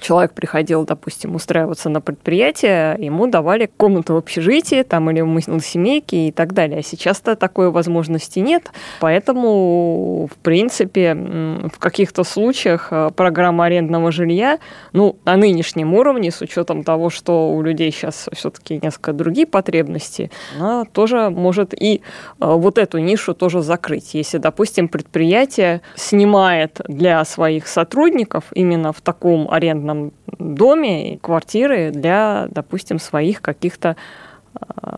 человек 0.00 0.32
приходил, 0.32 0.84
допустим, 0.84 1.34
устраиваться 1.34 1.88
на 1.88 2.00
предприятие, 2.00 2.96
ему 2.98 3.26
давали 3.26 3.70
комнату 3.76 4.14
в 4.14 4.16
общежитии 4.16 4.82
там, 4.82 5.10
или 5.10 5.20
в 5.20 5.60
семейке 5.60 6.28
и 6.28 6.32
так 6.32 6.52
далее. 6.52 6.80
А 6.80 6.82
сейчас-то 6.82 7.36
такой 7.36 7.70
возможности 7.70 8.38
нет, 8.38 8.70
поэтому, 9.00 10.28
в 10.32 10.36
принципе, 10.38 11.14
в 11.14 11.78
каких-то 11.78 12.24
случаях 12.24 12.88
э, 12.90 13.10
программа 13.14 13.66
арендного 13.66 14.10
жилья, 14.10 14.58
ну, 14.92 15.16
на 15.24 15.36
нынешнем 15.36 15.94
уровне, 15.94 16.30
с 16.30 16.40
учетом 16.40 16.82
того, 16.82 17.10
что 17.10 17.52
у 17.52 17.62
людей 17.62 17.90
сейчас 17.92 18.28
все-таки 18.32 18.80
несколько 18.82 19.12
другие 19.12 19.46
потребности, 19.46 20.30
она 20.58 20.84
тоже 20.84 21.30
может 21.30 21.74
и 21.74 21.96
э, 21.96 22.00
вот 22.40 22.78
эту 22.78 22.98
нишу 22.98 23.34
тоже 23.34 23.62
закрыть. 23.62 24.14
Если, 24.14 24.38
допустим, 24.38 24.88
предприятие 24.88 25.82
снимает 25.94 26.80
для 26.88 27.24
своих 27.24 27.66
сотрудников 27.66 28.44
именно 28.54 28.92
в 28.92 29.00
таком 29.00 29.50
арендном 29.50 29.89
арендном 29.90 30.12
доме 30.38 31.18
квартиры 31.18 31.90
для, 31.90 32.48
допустим, 32.50 32.98
своих 32.98 33.42
каких-то 33.42 33.96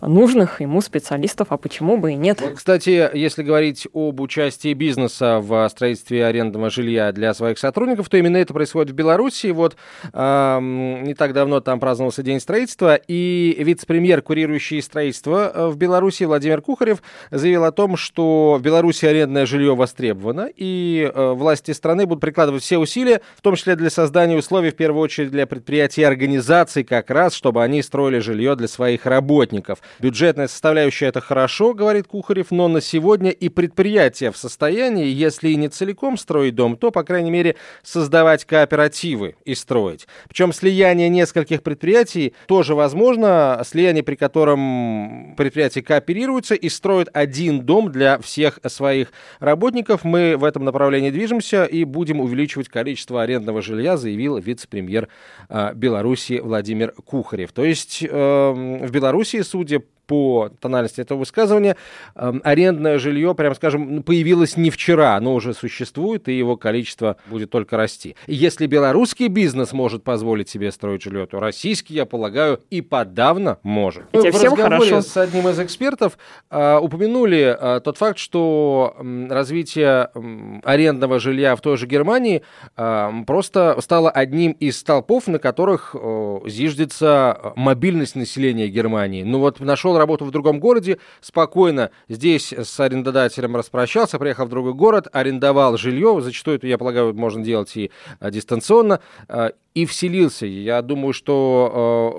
нужных 0.02 0.60
ему 0.60 0.80
специалистов, 0.80 1.48
а 1.50 1.56
почему 1.56 1.96
бы 1.96 2.12
и 2.12 2.14
нет. 2.14 2.42
Кстати, 2.54 3.10
если 3.14 3.42
говорить 3.42 3.86
об 3.92 4.20
участии 4.20 4.74
бизнеса 4.74 5.38
в 5.40 5.68
строительстве 5.68 6.26
арендного 6.26 6.70
жилья 6.70 7.12
для 7.12 7.34
своих 7.34 7.58
сотрудников, 7.58 8.08
то 8.08 8.16
именно 8.16 8.36
это 8.36 8.52
происходит 8.54 8.92
в 8.92 8.94
Беларуси. 8.94 9.48
Вот 9.48 9.76
э, 10.12 10.58
не 10.60 11.14
так 11.14 11.32
давно 11.32 11.60
там 11.60 11.80
праздновался 11.80 12.22
День 12.22 12.40
строительства, 12.40 12.94
и 12.94 13.56
вице-премьер, 13.58 14.22
курирующий 14.22 14.82
строительство 14.82 15.50
э, 15.54 15.66
в 15.68 15.76
Беларуси 15.76 16.24
Владимир 16.24 16.62
Кухарев 16.62 17.02
заявил 17.30 17.64
о 17.64 17.72
том, 17.72 17.96
что 17.96 18.56
в 18.58 18.62
Беларуси 18.62 19.06
арендное 19.06 19.46
жилье 19.46 19.74
востребовано, 19.74 20.48
и 20.54 21.10
э, 21.12 21.32
власти 21.32 21.72
страны 21.72 22.06
будут 22.06 22.20
прикладывать 22.20 22.62
все 22.62 22.78
усилия, 22.78 23.20
в 23.36 23.42
том 23.42 23.56
числе 23.56 23.76
для 23.76 23.90
создания 23.90 24.36
условий, 24.36 24.70
в 24.70 24.76
первую 24.76 25.02
очередь, 25.02 25.30
для 25.30 25.46
предприятий 25.46 26.02
и 26.02 26.04
организаций, 26.04 26.84
как 26.84 27.10
раз, 27.10 27.34
чтобы 27.34 27.62
они 27.62 27.82
строили 27.82 28.18
жилье 28.18 28.56
для 28.56 28.68
своих 28.68 29.06
работников 29.06 29.41
работников. 29.42 29.80
Бюджетная 29.98 30.48
составляющая 30.48 31.06
это 31.06 31.20
хорошо, 31.20 31.74
говорит 31.74 32.06
Кухарев, 32.06 32.50
но 32.50 32.68
на 32.68 32.80
сегодня 32.80 33.30
и 33.30 33.48
предприятия 33.48 34.30
в 34.30 34.36
состоянии, 34.36 35.06
если 35.06 35.50
и 35.50 35.56
не 35.56 35.68
целиком 35.68 36.16
строить 36.16 36.54
дом, 36.54 36.76
то, 36.76 36.90
по 36.90 37.02
крайней 37.02 37.30
мере, 37.30 37.56
создавать 37.82 38.44
кооперативы 38.44 39.34
и 39.44 39.54
строить. 39.54 40.06
Причем 40.28 40.52
слияние 40.52 41.08
нескольких 41.08 41.62
предприятий 41.62 42.34
тоже 42.46 42.74
возможно, 42.74 43.60
слияние, 43.64 44.02
при 44.02 44.14
котором 44.14 45.34
предприятия 45.36 45.82
кооперируются 45.82 46.54
и 46.54 46.68
строят 46.68 47.08
один 47.12 47.60
дом 47.60 47.90
для 47.90 48.18
всех 48.18 48.60
своих 48.66 49.08
работников. 49.40 50.04
Мы 50.04 50.36
в 50.36 50.44
этом 50.44 50.64
направлении 50.64 51.10
движемся 51.10 51.64
и 51.64 51.84
будем 51.84 52.20
увеличивать 52.20 52.68
количество 52.68 53.22
арендного 53.22 53.62
жилья, 53.62 53.96
заявил 53.96 54.38
вице-премьер 54.38 55.08
а, 55.48 55.72
Беларуси 55.74 56.40
Владимир 56.42 56.92
Кухарев. 57.04 57.52
То 57.52 57.64
есть 57.64 58.04
э, 58.08 58.08
в 58.12 58.90
Беларуси 58.92 59.31
Белоруссии, 59.32 59.42
судя 59.42 59.82
по 60.06 60.50
тональности 60.60 61.00
этого 61.00 61.18
высказывания, 61.18 61.76
э, 62.14 62.32
арендное 62.42 62.98
жилье, 62.98 63.34
прям 63.34 63.54
скажем, 63.54 64.02
появилось 64.02 64.56
не 64.56 64.70
вчера, 64.70 65.16
оно 65.16 65.34
уже 65.34 65.54
существует, 65.54 66.28
и 66.28 66.36
его 66.36 66.56
количество 66.56 67.16
будет 67.26 67.50
только 67.50 67.76
расти. 67.76 68.16
Если 68.26 68.66
белорусский 68.66 69.28
бизнес 69.28 69.72
может 69.72 70.04
позволить 70.04 70.48
себе 70.48 70.70
строить 70.72 71.02
жилье, 71.02 71.26
то 71.26 71.40
российский, 71.40 71.94
я 71.94 72.06
полагаю, 72.06 72.60
и 72.70 72.80
подавно 72.80 73.58
может. 73.62 74.04
Ну, 74.12 74.20
в 74.20 74.24
разговоре 74.24 74.62
хорошо. 74.62 75.00
с 75.00 75.16
одним 75.16 75.48
из 75.48 75.58
экспертов 75.60 76.18
э, 76.50 76.78
упомянули 76.78 77.56
э, 77.58 77.80
тот 77.80 77.98
факт, 77.98 78.18
что 78.18 78.94
э, 78.98 79.26
развитие 79.30 80.10
э, 80.14 80.60
арендного 80.64 81.18
жилья 81.18 81.56
в 81.56 81.60
той 81.60 81.76
же 81.76 81.86
Германии 81.86 82.42
э, 82.76 83.10
просто 83.26 83.76
стало 83.80 84.10
одним 84.10 84.52
из 84.52 84.78
столпов, 84.78 85.26
на 85.26 85.38
которых 85.38 85.94
э, 85.94 86.40
зиждется 86.46 87.52
мобильность 87.56 88.16
населения 88.16 88.68
Германии. 88.68 89.22
Ну 89.22 89.38
вот 89.38 89.60
нашел 89.60 89.96
работу 90.02 90.24
в 90.24 90.30
другом 90.32 90.58
городе, 90.58 90.98
спокойно 91.20 91.90
здесь 92.08 92.52
с 92.52 92.80
арендодателем 92.80 93.56
распрощался, 93.56 94.18
приехал 94.18 94.46
в 94.46 94.48
другой 94.48 94.74
город, 94.74 95.06
арендовал 95.12 95.76
жилье, 95.78 96.20
зачастую 96.20 96.56
это, 96.56 96.66
я 96.66 96.76
полагаю, 96.76 97.14
можно 97.14 97.44
делать 97.44 97.76
и 97.76 97.92
а, 98.18 98.32
дистанционно, 98.32 99.00
а, 99.28 99.52
и 99.74 99.86
вселился. 99.86 100.44
Я 100.44 100.82
думаю, 100.82 101.14
что 101.14 102.12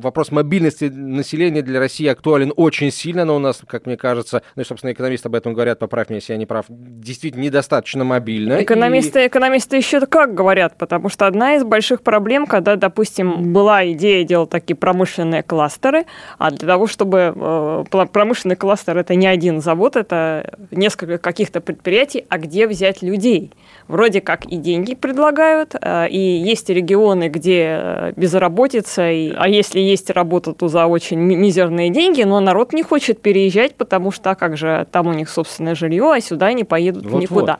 вопрос 0.02 0.30
мобильности 0.30 0.84
населения 0.84 1.60
для 1.60 1.80
России 1.80 2.06
актуален 2.06 2.52
очень 2.56 2.90
сильно, 2.90 3.26
но 3.26 3.36
у 3.36 3.38
нас, 3.38 3.60
как 3.66 3.84
мне 3.84 3.98
кажется, 3.98 4.42
ну 4.56 4.64
собственно, 4.64 4.92
экономисты 4.92 5.28
об 5.28 5.34
этом 5.34 5.52
говорят, 5.52 5.78
поправь 5.78 6.08
меня, 6.08 6.16
если 6.16 6.32
я 6.32 6.38
не 6.38 6.46
прав, 6.46 6.64
действительно 6.68 7.42
недостаточно 7.42 8.04
мобильно. 8.04 8.62
Экономисты, 8.62 9.24
и... 9.24 9.26
экономисты 9.26 9.76
еще 9.76 10.00
как 10.06 10.34
говорят, 10.34 10.78
потому 10.78 11.10
что 11.10 11.26
одна 11.26 11.56
из 11.56 11.64
больших 11.64 12.02
проблем, 12.02 12.46
когда, 12.46 12.76
допустим, 12.76 13.52
была 13.52 13.86
идея 13.92 14.24
делать 14.24 14.48
такие 14.48 14.76
промышленные 14.76 15.42
кластеры, 15.42 16.06
а 16.38 16.50
для 16.50 16.66
того, 16.66 16.86
чтобы 16.86 17.34
э, 17.36 18.06
промышленный 18.12 18.56
кластер 18.56 18.96
это 18.96 19.14
не 19.14 19.26
один 19.26 19.60
завод, 19.60 19.96
это 19.96 20.54
несколько 20.70 21.18
каких-то 21.18 21.60
предприятий, 21.60 22.24
а 22.30 22.38
где 22.38 22.66
взять 22.66 23.02
людей? 23.02 23.52
Вроде 23.88 24.22
как 24.22 24.46
и 24.46 24.56
деньги 24.56 24.94
предлагают, 24.94 25.74
э, 25.78 26.08
и 26.08 26.18
есть 26.18 26.70
регионы, 26.78 27.28
где 27.28 28.12
безработица, 28.16 29.10
и, 29.10 29.32
а 29.36 29.48
если 29.48 29.80
есть 29.80 30.10
работа, 30.10 30.52
то 30.52 30.68
за 30.68 30.86
очень 30.86 31.18
мизерные 31.18 31.90
деньги, 31.90 32.22
но 32.22 32.40
народ 32.40 32.72
не 32.72 32.82
хочет 32.82 33.20
переезжать, 33.20 33.74
потому 33.74 34.10
что 34.10 34.30
а 34.30 34.34
как 34.34 34.56
же 34.56 34.86
там 34.90 35.06
у 35.08 35.12
них 35.12 35.28
собственное 35.28 35.74
жилье, 35.74 36.12
а 36.12 36.20
сюда 36.20 36.52
не 36.52 36.64
поедут 36.64 37.06
вот 37.06 37.22
никуда. 37.22 37.58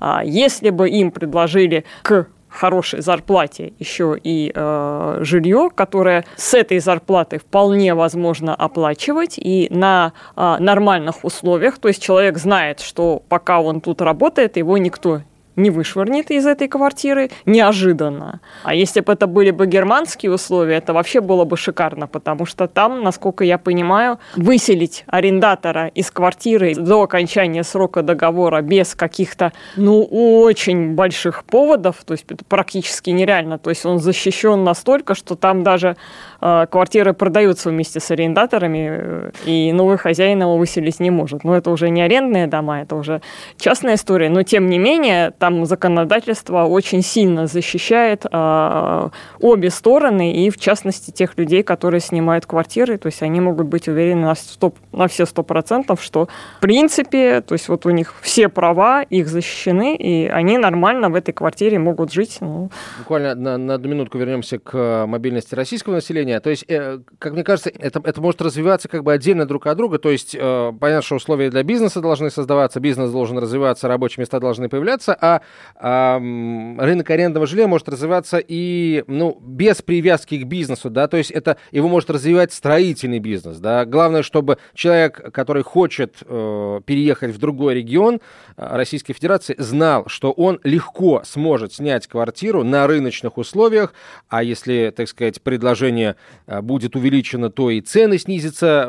Вот. 0.00 0.24
Если 0.24 0.70
бы 0.70 0.88
им 0.88 1.10
предложили 1.10 1.84
к 2.02 2.26
хорошей 2.54 3.02
зарплате 3.02 3.72
еще 3.78 4.16
и 4.22 4.52
э, 4.54 5.18
жилье, 5.22 5.70
которое 5.74 6.24
с 6.36 6.54
этой 6.54 6.78
зарплаты 6.78 7.38
вполне 7.38 7.94
возможно 7.94 8.54
оплачивать 8.54 9.38
и 9.38 9.66
на 9.70 10.12
э, 10.36 10.56
нормальных 10.60 11.24
условиях. 11.24 11.78
То 11.78 11.88
есть 11.88 12.00
человек 12.00 12.38
знает, 12.38 12.80
что 12.80 13.22
пока 13.28 13.60
он 13.60 13.80
тут 13.80 14.00
работает, 14.00 14.56
его 14.56 14.78
никто 14.78 15.22
не 15.56 15.70
вышвырнет 15.70 16.30
из 16.30 16.46
этой 16.46 16.68
квартиры 16.68 17.30
неожиданно. 17.46 18.40
А 18.62 18.74
если 18.74 19.00
бы 19.00 19.12
это 19.12 19.26
были 19.26 19.50
бы 19.50 19.66
германские 19.66 20.32
условия, 20.32 20.76
это 20.76 20.92
вообще 20.92 21.20
было 21.20 21.44
бы 21.44 21.56
шикарно, 21.56 22.06
потому 22.06 22.46
что 22.46 22.66
там, 22.66 23.02
насколько 23.02 23.44
я 23.44 23.58
понимаю, 23.58 24.18
выселить 24.36 25.04
арендатора 25.06 25.88
из 25.88 26.10
квартиры 26.10 26.74
до 26.74 27.02
окончания 27.02 27.62
срока 27.62 28.02
договора 28.02 28.62
без 28.62 28.94
каких-то, 28.94 29.52
ну, 29.76 30.02
очень 30.04 30.94
больших 30.94 31.44
поводов, 31.44 31.96
то 32.04 32.12
есть 32.12 32.24
это 32.28 32.44
практически 32.44 33.10
нереально. 33.10 33.58
То 33.58 33.70
есть 33.70 33.86
он 33.86 33.98
защищен 33.98 34.64
настолько, 34.64 35.14
что 35.14 35.34
там 35.36 35.62
даже 35.62 35.96
э, 36.40 36.66
квартиры 36.70 37.12
продаются 37.12 37.70
вместе 37.70 38.00
с 38.00 38.10
арендаторами, 38.10 38.88
э, 38.90 39.30
и 39.46 39.72
новый 39.72 39.98
хозяин 39.98 40.40
его 40.40 40.56
выселить 40.56 41.00
не 41.00 41.10
может. 41.10 41.44
Но 41.44 41.56
это 41.56 41.70
уже 41.70 41.90
не 41.90 42.02
арендные 42.02 42.46
дома, 42.46 42.82
это 42.82 42.96
уже 42.96 43.20
частная 43.58 43.94
история. 43.94 44.28
Но 44.28 44.42
тем 44.42 44.66
не 44.66 44.78
менее, 44.78 45.30
там 45.44 45.66
законодательство 45.66 46.64
очень 46.64 47.02
сильно 47.02 47.46
защищает 47.46 48.24
э, 48.24 49.08
обе 49.40 49.68
стороны, 49.68 50.32
и 50.32 50.48
в 50.48 50.56
частности 50.56 51.10
тех 51.10 51.36
людей, 51.36 51.62
которые 51.62 52.00
снимают 52.00 52.46
квартиры, 52.46 52.96
то 52.96 53.08
есть 53.08 53.22
они 53.22 53.42
могут 53.42 53.66
быть 53.66 53.86
уверены 53.86 54.22
на, 54.22 54.36
100, 54.36 54.72
на 54.92 55.06
все 55.06 55.26
сто 55.26 55.42
процентов, 55.42 56.02
что 56.02 56.28
в 56.56 56.60
принципе, 56.62 57.42
то 57.42 57.52
есть 57.52 57.68
вот 57.68 57.84
у 57.84 57.90
них 57.90 58.14
все 58.22 58.48
права, 58.48 59.02
их 59.02 59.28
защищены, 59.28 59.96
и 59.96 60.26
они 60.28 60.56
нормально 60.56 61.10
в 61.10 61.14
этой 61.14 61.32
квартире 61.32 61.78
могут 61.78 62.10
жить. 62.10 62.38
Ну. 62.40 62.70
Буквально 63.00 63.34
на, 63.34 63.58
на 63.58 63.74
одну 63.74 63.90
минутку 63.90 64.16
вернемся 64.16 64.58
к 64.58 65.04
мобильности 65.06 65.54
российского 65.54 65.92
населения. 65.92 66.40
То 66.40 66.48
есть, 66.48 66.64
э, 66.68 67.00
как 67.18 67.34
мне 67.34 67.44
кажется, 67.44 67.70
это, 67.78 68.00
это 68.02 68.18
может 68.22 68.40
развиваться 68.40 68.88
как 68.88 69.04
бы 69.04 69.12
отдельно 69.12 69.44
друг 69.44 69.66
от 69.66 69.76
друга. 69.76 69.98
То 69.98 70.10
есть, 70.10 70.34
э, 70.34 70.72
понятно, 70.80 71.02
что 71.02 71.16
условия 71.16 71.50
для 71.50 71.64
бизнеса 71.64 72.00
должны 72.00 72.30
создаваться, 72.30 72.80
бизнес 72.80 73.10
должен 73.10 73.36
развиваться, 73.36 73.88
рабочие 73.88 74.22
места 74.22 74.40
должны 74.40 74.70
появляться, 74.70 75.14
а 75.20 75.33
а, 75.76 76.18
рынок 76.18 77.10
арендного 77.10 77.46
жилья 77.46 77.68
может 77.68 77.88
развиваться 77.88 78.38
и 78.38 79.04
ну, 79.06 79.38
без 79.40 79.82
привязки 79.82 80.38
к 80.38 80.44
бизнесу, 80.44 80.90
да, 80.90 81.08
то 81.08 81.16
есть 81.16 81.30
это 81.30 81.56
его 81.70 81.88
может 81.88 82.10
развивать 82.10 82.52
строительный 82.52 83.18
бизнес, 83.18 83.58
да. 83.58 83.84
Главное, 83.84 84.22
чтобы 84.22 84.58
человек, 84.74 85.32
который 85.32 85.62
хочет 85.62 86.16
э, 86.22 86.80
переехать 86.84 87.34
в 87.34 87.38
другой 87.38 87.74
регион 87.74 88.16
э, 88.16 88.18
Российской 88.56 89.12
Федерации, 89.12 89.54
знал, 89.58 90.04
что 90.06 90.32
он 90.32 90.60
легко 90.62 91.22
сможет 91.24 91.72
снять 91.72 92.06
квартиру 92.06 92.62
на 92.64 92.86
рыночных 92.86 93.38
условиях, 93.38 93.94
а 94.28 94.42
если, 94.42 94.92
так 94.94 95.08
сказать, 95.08 95.42
предложение 95.42 96.16
э, 96.46 96.60
будет 96.60 96.96
увеличено, 96.96 97.50
то 97.50 97.70
и 97.70 97.80
цены 97.80 98.18
снизятся, 98.18 98.88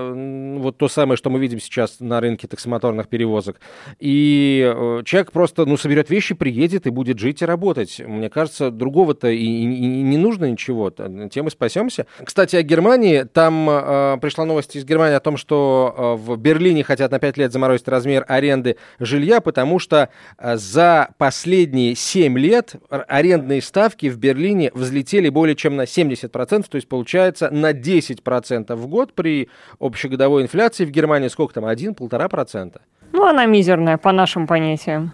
вот 0.58 0.78
то 0.78 0.88
самое, 0.88 1.18
что 1.18 1.30
мы 1.30 1.40
видим 1.40 1.60
сейчас 1.60 2.00
на 2.00 2.20
рынке 2.20 2.48
таксомоторных 2.48 3.08
перевозок. 3.08 3.60
И 4.00 4.62
э, 4.66 5.02
человек 5.06 5.32
просто, 5.32 5.66
ну, 5.66 5.78
соберет 5.78 6.10
вещи, 6.10 6.35
приедет 6.36 6.88
и 6.88 6.90
будет 6.90 7.20
жить 7.20 7.42
и 7.42 7.46
работать. 7.46 8.02
Мне 8.06 8.30
кажется, 8.30 8.72
другого-то 8.72 9.30
и, 9.30 9.38
и, 9.38 9.64
и 9.64 10.02
не 10.02 10.18
нужно 10.18 10.46
ничего. 10.46 10.90
Тем 10.90 11.48
и 11.48 11.50
спасемся. 11.50 12.06
Кстати, 12.24 12.56
о 12.56 12.62
Германии. 12.62 13.24
Там 13.24 13.70
э, 13.70 14.18
пришла 14.22 14.46
новость 14.46 14.76
из 14.76 14.86
Германии 14.86 15.16
о 15.16 15.20
том, 15.20 15.38
что 15.38 15.94
э, 15.98 16.16
в 16.16 16.38
Берлине 16.38 16.84
хотят 16.84 17.12
на 17.12 17.20
5 17.20 17.38
лет 17.38 17.52
заморозить 17.52 17.88
размер 17.88 18.26
аренды 18.28 18.78
жилья, 19.00 19.42
потому 19.42 19.80
что 19.80 20.10
э, 20.38 20.58
за 20.58 21.10
последние 21.18 21.96
7 21.96 22.38
лет 22.38 22.76
арендные 22.90 23.62
ставки 23.62 24.10
в 24.10 24.18
Берлине 24.18 24.72
взлетели 24.74 25.30
более 25.30 25.56
чем 25.56 25.76
на 25.76 25.84
70%, 25.84 26.66
то 26.70 26.76
есть 26.76 26.88
получается 26.88 27.50
на 27.52 27.72
10% 27.72 28.76
в 28.76 28.88
год 28.88 29.14
при 29.14 29.50
общегодовой 29.80 30.44
инфляции 30.44 30.86
в 30.86 30.92
Германии 30.92 31.28
сколько 31.28 31.54
там, 31.56 31.66
1-1,5%? 31.66 32.82
Ну, 33.12 33.26
она 33.26 33.46
мизерная 33.46 33.98
по 33.98 34.12
нашим 34.12 34.48
понятиям 34.48 35.14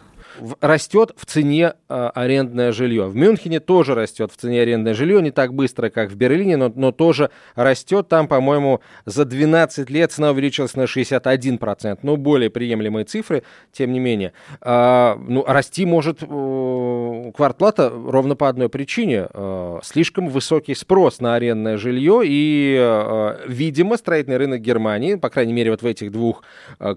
растет 0.60 1.12
в 1.16 1.26
цене 1.26 1.74
э, 1.90 2.10
арендное 2.14 2.72
жилье. 2.72 3.08
В 3.08 3.16
Мюнхене 3.16 3.60
тоже 3.60 3.96
растет 3.96 4.32
в 4.32 4.38
цене 4.38 4.62
арендное 4.62 4.94
жилье, 4.94 5.22
не 5.22 5.32
так 5.32 5.54
быстро, 5.54 5.90
как 5.90 6.12
в 6.12 6.16
Берлине, 6.16 6.58
но, 6.58 6.72
но 6.74 6.92
тоже 6.92 7.30
растет. 7.56 8.08
Там, 8.08 8.28
по-моему, 8.28 8.82
за 9.06 9.26
12 9.26 9.90
лет 9.90 10.12
цена 10.12 10.32
увеличилась 10.32 10.76
на 10.76 10.84
61%. 10.84 12.00
Ну, 12.04 12.18
более 12.18 12.50
приемлемые 12.50 13.06
цифры, 13.06 13.44
тем 13.72 13.92
не 13.92 14.00
менее. 14.00 14.34
Э, 14.62 15.16
ну, 15.16 15.44
расти 15.46 15.86
может 15.86 16.20
э, 16.22 17.32
квартплата 17.36 17.90
ровно 17.90 18.36
по 18.36 18.48
одной 18.50 18.70
причине. 18.70 19.28
Э, 19.34 19.80
слишком 19.84 20.30
высокий 20.30 20.76
спрос 20.76 21.20
на 21.20 21.36
арендное 21.36 21.78
жилье, 21.78 22.22
и, 22.24 23.42
видимо, 23.48 23.98
строительный 23.98 24.38
рынок 24.38 24.62
Германии, 24.62 25.16
по 25.16 25.30
крайней 25.30 25.54
мере, 25.54 25.72
вот 25.72 25.82
в 25.82 25.86
этих 25.86 26.12
двух 26.12 26.44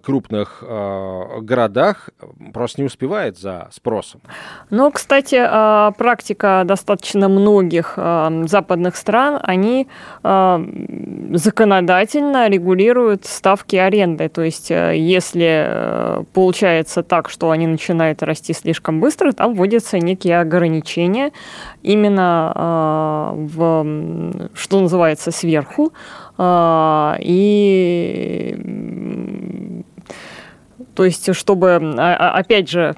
крупных 0.02 0.62
городах, 0.62 2.10
просто 2.52 2.80
не 2.80 2.86
успевает 2.86 3.23
успевает 3.24 3.38
за 3.38 3.68
спросом. 3.72 4.20
Ну, 4.70 4.90
кстати, 4.90 5.36
а, 5.40 5.92
практика 5.92 6.62
достаточно 6.64 7.28
многих 7.28 7.94
а, 7.96 8.30
западных 8.46 8.96
стран, 8.96 9.38
они 9.42 9.88
а, 10.22 10.62
законодательно 11.32 12.48
регулируют 12.48 13.24
ставки 13.24 13.76
аренды. 13.76 14.28
То 14.28 14.42
есть, 14.42 14.70
э, 14.70 14.96
если 14.96 15.66
э, 15.66 16.24
получается 16.32 17.02
так, 17.02 17.28
что 17.30 17.50
они 17.50 17.66
начинают 17.66 18.22
расти 18.22 18.52
слишком 18.52 19.00
быстро, 19.00 19.32
там 19.32 19.54
вводятся 19.54 19.98
некие 19.98 20.40
ограничения 20.40 21.32
именно 21.82 23.32
в, 23.34 23.86
что 24.54 24.80
называется, 24.80 25.30
сверху. 25.30 25.92
И 27.20 27.44
то 30.94 31.04
есть, 31.04 31.34
чтобы, 31.34 31.80
а, 31.98 32.16
а, 32.16 32.38
опять 32.38 32.68
же, 32.68 32.94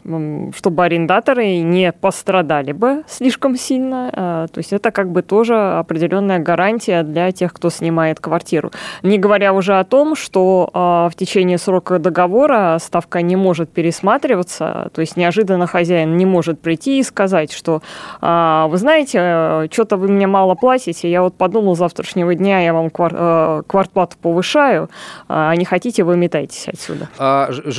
чтобы 0.56 0.84
арендаторы 0.84 1.58
не 1.58 1.92
пострадали 1.92 2.72
бы 2.72 3.04
слишком 3.08 3.56
сильно. 3.56 4.10
А, 4.12 4.46
то 4.48 4.58
есть, 4.58 4.72
это 4.72 4.90
как 4.90 5.10
бы 5.10 5.22
тоже 5.22 5.56
определенная 5.56 6.38
гарантия 6.38 7.02
для 7.02 7.32
тех, 7.32 7.52
кто 7.52 7.70
снимает 7.70 8.20
квартиру. 8.20 8.70
Не 9.02 9.18
говоря 9.18 9.52
уже 9.52 9.78
о 9.78 9.84
том, 9.84 10.14
что 10.16 10.70
в 10.74 11.12
течение 11.16 11.58
срока 11.58 11.98
договора 11.98 12.78
ставка 12.80 13.22
не 13.22 13.36
может 13.36 13.70
пересматриваться. 13.70 14.90
То 14.94 15.00
есть, 15.00 15.16
неожиданно 15.16 15.66
хозяин 15.66 16.16
не 16.16 16.26
может 16.26 16.60
прийти 16.60 16.98
и 16.98 17.02
сказать, 17.02 17.52
что, 17.52 17.82
вы 18.20 18.76
знаете, 18.76 19.18
э, 19.20 19.68
что-то 19.70 19.96
вы 19.96 20.08
мне 20.08 20.26
мало 20.26 20.54
платите, 20.54 21.10
я 21.10 21.22
вот 21.22 21.34
подумал, 21.34 21.76
завтрашнего 21.76 22.34
дня 22.34 22.60
я 22.60 22.72
вам 22.72 22.86
э, 22.86 23.62
квартплату 23.66 24.16
повышаю, 24.20 24.88
а 25.28 25.54
не 25.56 25.64
хотите, 25.64 26.04
вы 26.04 26.16
метайтесь 26.16 26.68
отсюда. 26.68 27.08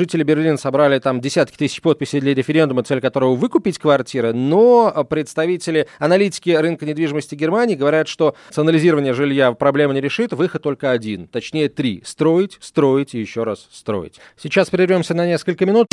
А, 0.07 0.09
жители 0.09 0.23
Берлина 0.23 0.57
собрали 0.57 0.99
там 0.99 1.19
десятки 1.19 1.57
тысяч 1.57 1.81
подписей 1.81 2.21
для 2.21 2.33
референдума, 2.33 2.83
цель 2.83 3.01
которого 3.01 3.35
выкупить 3.35 3.77
квартиры, 3.77 4.31
но 4.33 5.05
представители, 5.09 5.87
аналитики 5.99 6.51
рынка 6.51 6.85
недвижимости 6.85 7.35
Германии 7.35 7.75
говорят, 7.75 8.07
что 8.07 8.35
национализирование 8.47 9.13
жилья 9.13 9.51
проблему 9.51 9.93
не 9.93 9.99
решит, 9.99 10.31
выход 10.31 10.63
только 10.63 10.91
один, 10.91 11.27
точнее 11.27 11.67
три. 11.67 12.01
Строить, 12.05 12.57
строить 12.61 13.15
и 13.15 13.19
еще 13.19 13.43
раз 13.43 13.67
строить. 13.71 14.19
Сейчас 14.41 14.69
прервемся 14.69 15.13
на 15.13 15.27
несколько 15.27 15.65
минут. 15.65 15.87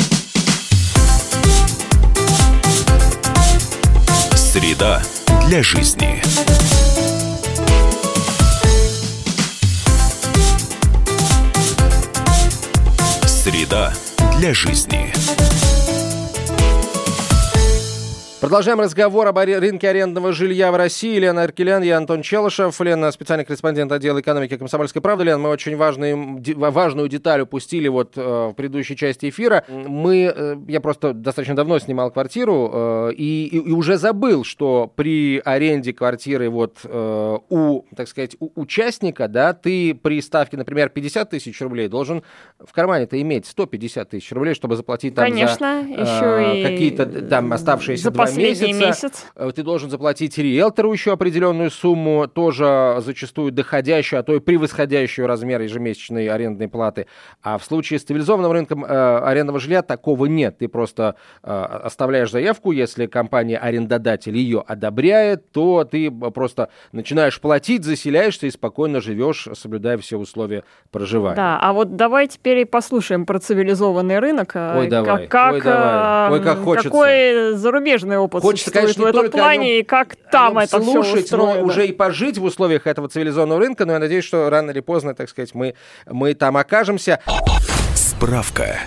Среда 4.33 5.01
для 5.49 5.61
жизни. 5.61 6.21
Среда 13.27 13.93
для 14.39 14.53
жизни. 14.53 15.13
Продолжаем 18.41 18.81
разговор 18.81 19.27
об 19.27 19.37
рынке 19.37 19.89
арендного 19.89 20.33
жилья 20.33 20.71
в 20.71 20.75
России. 20.75 21.17
Лена 21.17 21.43
Аркелян, 21.43 21.81
я 21.83 21.97
Антон 21.97 22.21
Челышев. 22.21 22.79
Лена, 22.81 23.09
специальный 23.11 23.45
корреспондент 23.45 23.91
отдела 23.93 24.19
экономики 24.19 24.57
«Комсомольской 24.57 25.01
правды». 25.01 25.23
Лена, 25.23 25.37
мы 25.37 25.49
очень 25.49 25.77
важную, 25.77 26.43
важную 26.55 27.07
деталь 27.07 27.41
упустили 27.41 27.87
вот 27.87 28.17
э, 28.17 28.21
в 28.21 28.53
предыдущей 28.53 28.97
части 28.97 29.29
эфира. 29.29 29.63
Мы, 29.69 30.33
э, 30.35 30.57
я 30.67 30.81
просто 30.81 31.13
достаточно 31.13 31.55
давно 31.55 31.79
снимал 31.79 32.11
квартиру 32.11 32.69
э, 32.73 33.13
и, 33.13 33.47
и, 33.47 33.69
и 33.69 33.71
уже 33.71 33.97
забыл, 33.97 34.43
что 34.43 34.91
при 34.93 35.41
аренде 35.43 35.93
квартиры 35.93 36.49
вот 36.49 36.85
у, 36.85 37.83
так 37.95 38.07
сказать, 38.07 38.35
у 38.39 38.49
участника, 38.59 39.29
да, 39.29 39.53
ты 39.53 39.95
при 39.95 40.21
ставке, 40.21 40.57
например, 40.57 40.89
50 40.89 41.29
тысяч 41.29 41.59
рублей 41.61 41.87
должен 41.87 42.21
в 42.59 42.73
кармане-то 42.73 43.19
иметь 43.21 43.45
150 43.47 44.09
тысяч 44.09 44.31
рублей, 44.33 44.55
чтобы 44.55 44.75
заплатить 44.75 45.15
там 45.15 45.25
Конечно, 45.25 45.83
за 45.83 46.01
еще 46.01 46.63
какие-то 46.63 47.05
там 47.05 47.53
оставшиеся 47.53 48.11
20 48.11 48.24
последний 48.25 48.73
месяца. 48.73 49.05
месяц. 49.07 49.25
Э, 49.35 49.51
Ты 49.55 49.63
должен 49.63 49.89
заплатить 49.89 50.37
риэлтору 50.37 50.91
еще 50.91 51.13
определенную 51.13 51.71
сумму, 51.71 52.27
тоже 52.27 52.97
зачастую 52.99 53.51
доходящую, 53.51 54.19
а 54.19 54.23
то 54.23 54.35
и 54.35 54.39
превосходящую 54.39 55.27
размер 55.27 55.61
ежемесячной 55.61 56.27
арендной 56.27 56.67
платы. 56.67 57.07
А 57.41 57.57
в 57.57 57.63
случае 57.63 57.99
с 57.99 58.03
цивилизованным 58.03 58.51
рынком 58.51 58.85
э, 58.85 58.87
арендного 58.87 59.59
жилья 59.59 59.81
такого 59.81 60.25
нет. 60.25 60.57
Ты 60.57 60.67
просто 60.67 61.15
э, 61.43 61.51
оставляешь 61.51 62.31
заявку, 62.31 62.71
если 62.71 63.05
компания-арендодатель 63.07 64.35
ее 64.35 64.63
одобряет, 64.65 65.51
то 65.51 65.83
ты 65.83 66.11
просто 66.11 66.69
начинаешь 66.91 67.39
платить, 67.39 67.83
заселяешься 67.83 68.47
и 68.47 68.51
спокойно 68.51 69.01
живешь, 69.01 69.47
соблюдая 69.53 69.97
все 69.97 70.17
условия 70.17 70.63
проживания. 70.91 71.35
Да, 71.35 71.59
а 71.61 71.73
вот 71.73 71.95
давай 71.95 72.27
теперь 72.27 72.59
и 72.59 72.65
послушаем 72.65 73.25
про 73.25 73.39
цивилизованный 73.39 74.19
рынок. 74.19 74.53
Ой, 74.55 74.87
давай, 74.87 75.27
Как, 75.27 75.53
ой, 75.53 75.61
давай. 75.61 76.31
Ой, 76.31 76.41
как 76.41 76.57
м, 76.57 76.63
хочется. 76.63 76.89
Какой 76.89 77.53
зарубежный 77.55 78.14
опыт 78.19 78.41
Хочется, 78.41 78.71
существует 78.71 78.95
конечно, 78.95 79.01
не 79.01 79.05
в 79.05 79.29
этом 79.29 79.39
плане, 79.39 79.67
нем- 79.73 79.79
и 79.79 79.83
как 79.83 80.15
там 80.31 80.57
это 80.57 80.81
все 80.81 80.91
слушать, 80.91 81.31
но 81.31 81.37
устроено. 81.45 81.63
уже 81.65 81.87
и 81.87 81.91
пожить 81.91 82.37
в 82.37 82.43
условиях 82.43 82.87
этого 82.87 83.09
цивилизованного 83.09 83.59
рынка, 83.59 83.85
но 83.85 83.93
я 83.93 83.99
надеюсь, 83.99 84.25
что 84.25 84.49
рано 84.49 84.71
или 84.71 84.79
поздно, 84.79 85.13
так 85.15 85.29
сказать, 85.29 85.53
мы, 85.53 85.75
мы 86.05 86.33
там 86.33 86.57
окажемся. 86.57 87.19
Справка. 87.95 88.79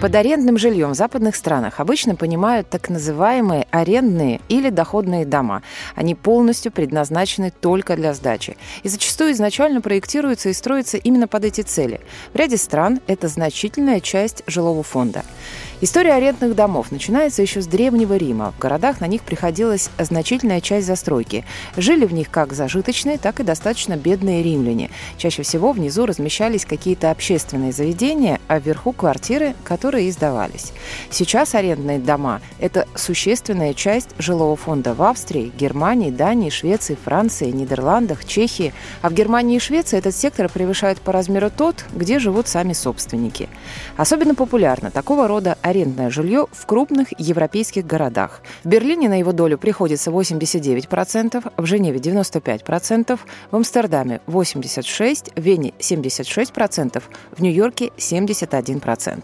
Под 0.00 0.14
арендным 0.14 0.58
жильем 0.58 0.92
в 0.92 0.94
западных 0.94 1.34
странах 1.34 1.80
обычно 1.80 2.14
понимают 2.14 2.68
так 2.70 2.88
называемые 2.88 3.66
арендные 3.72 4.40
или 4.48 4.70
доходные 4.70 5.24
дома. 5.24 5.62
Они 5.96 6.14
полностью 6.14 6.70
предназначены 6.70 7.50
только 7.60 7.96
для 7.96 8.14
сдачи. 8.14 8.56
И 8.84 8.88
зачастую 8.88 9.32
изначально 9.32 9.80
проектируются 9.80 10.50
и 10.50 10.52
строятся 10.52 10.98
именно 10.98 11.26
под 11.26 11.44
эти 11.46 11.62
цели. 11.62 12.00
В 12.32 12.36
ряде 12.36 12.56
стран 12.56 13.00
это 13.08 13.26
значительная 13.26 14.00
часть 14.00 14.44
жилого 14.46 14.84
фонда. 14.84 15.24
История 15.80 16.14
арендных 16.14 16.56
домов 16.56 16.90
начинается 16.90 17.40
еще 17.40 17.62
с 17.62 17.68
Древнего 17.68 18.16
Рима. 18.16 18.50
В 18.50 18.58
городах 18.58 19.00
на 19.00 19.06
них 19.06 19.22
приходилась 19.22 19.90
значительная 19.96 20.60
часть 20.60 20.88
застройки. 20.88 21.44
Жили 21.76 22.04
в 22.04 22.12
них 22.12 22.30
как 22.32 22.52
зажиточные, 22.52 23.16
так 23.16 23.38
и 23.38 23.44
достаточно 23.44 23.96
бедные 23.96 24.42
римляне. 24.42 24.90
Чаще 25.18 25.44
всего 25.44 25.70
внизу 25.70 26.04
размещались 26.04 26.64
какие-то 26.64 27.12
общественные 27.12 27.70
заведения, 27.70 28.40
а 28.48 28.58
вверху 28.58 28.90
квартиры, 28.90 29.54
которые 29.62 30.10
издавались. 30.10 30.72
Сейчас 31.10 31.54
арендные 31.54 32.00
дома– 32.00 32.40
это 32.58 32.88
существенная 32.96 33.72
часть 33.72 34.08
жилого 34.18 34.56
фонда 34.56 34.94
в 34.94 35.02
Австрии, 35.04 35.52
Германии, 35.56 36.10
Дании, 36.10 36.50
Швеции, 36.50 36.98
Франции, 37.04 37.52
Нидерландах, 37.52 38.24
Чехии. 38.24 38.74
А 39.00 39.10
в 39.10 39.14
Германии 39.14 39.58
и 39.58 39.60
Швеции 39.60 39.96
этот 39.96 40.16
сектор 40.16 40.48
превышает 40.48 41.00
по 41.00 41.12
размеру 41.12 41.52
тот, 41.56 41.84
где 41.94 42.18
живут 42.18 42.48
сами 42.48 42.72
собственники. 42.72 43.48
Особенно 43.96 44.34
популярно 44.34 44.90
такого 44.90 45.28
рода 45.28 45.56
арендное 45.68 46.10
жилье 46.10 46.46
в 46.50 46.66
крупных 46.66 47.08
европейских 47.18 47.86
городах. 47.86 48.42
В 48.64 48.68
Берлине 48.68 49.08
на 49.08 49.18
его 49.18 49.32
долю 49.32 49.58
приходится 49.58 50.10
89%, 50.10 51.52
в 51.56 51.66
Женеве 51.66 51.98
95%, 51.98 53.18
в 53.50 53.56
Амстердаме 53.56 54.20
86%, 54.26 55.32
в 55.36 55.40
Вене 55.40 55.72
76%, 55.78 57.02
в 57.36 57.42
Нью-Йорке 57.42 57.90
71%. 57.96 59.22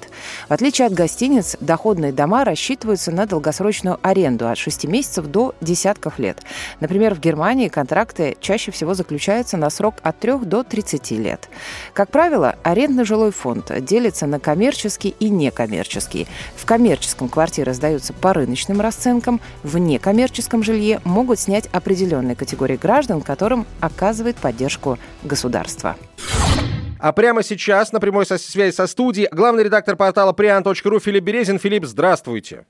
В 0.48 0.52
отличие 0.52 0.86
от 0.86 0.92
гостиниц, 0.92 1.56
доходные 1.60 2.12
дома 2.12 2.44
рассчитываются 2.44 3.10
на 3.10 3.26
долгосрочную 3.26 3.98
аренду 4.02 4.48
от 4.48 4.58
6 4.58 4.84
месяцев 4.84 5.26
до 5.26 5.54
десятков 5.60 6.18
лет. 6.18 6.42
Например, 6.80 7.14
в 7.14 7.20
Германии 7.20 7.68
контракты 7.68 8.36
чаще 8.40 8.70
всего 8.70 8.94
заключаются 8.94 9.56
на 9.56 9.70
срок 9.70 9.94
от 10.02 10.18
3 10.18 10.38
до 10.44 10.62
30 10.62 11.10
лет. 11.12 11.48
Как 11.92 12.10
правило, 12.10 12.56
арендный 12.62 13.04
жилой 13.04 13.32
фонд 13.32 13.72
делится 13.84 14.26
на 14.26 14.38
коммерческий 14.38 15.14
и 15.18 15.30
некоммерческий. 15.30 16.26
В 16.56 16.64
коммерческом 16.66 17.28
квартиры 17.28 17.74
сдаются 17.74 18.12
по 18.12 18.32
рыночным 18.32 18.80
расценкам, 18.80 19.40
в 19.62 19.78
некоммерческом 19.78 20.62
жилье 20.62 21.00
могут 21.04 21.38
снять 21.38 21.68
определенные 21.72 22.36
категории 22.36 22.76
граждан, 22.76 23.20
которым 23.20 23.66
оказывает 23.80 24.36
поддержку 24.36 24.98
государство. 25.22 25.96
А 26.98 27.12
прямо 27.12 27.42
сейчас 27.42 27.92
на 27.92 28.00
прямой 28.00 28.24
связи 28.24 28.74
со 28.74 28.86
студией 28.86 29.28
главный 29.30 29.64
редактор 29.64 29.94
портала 29.94 30.32
prian.ru 30.32 31.00
Филипп 31.00 31.24
Березин. 31.24 31.58
Филипп, 31.58 31.84
здравствуйте. 31.84 32.64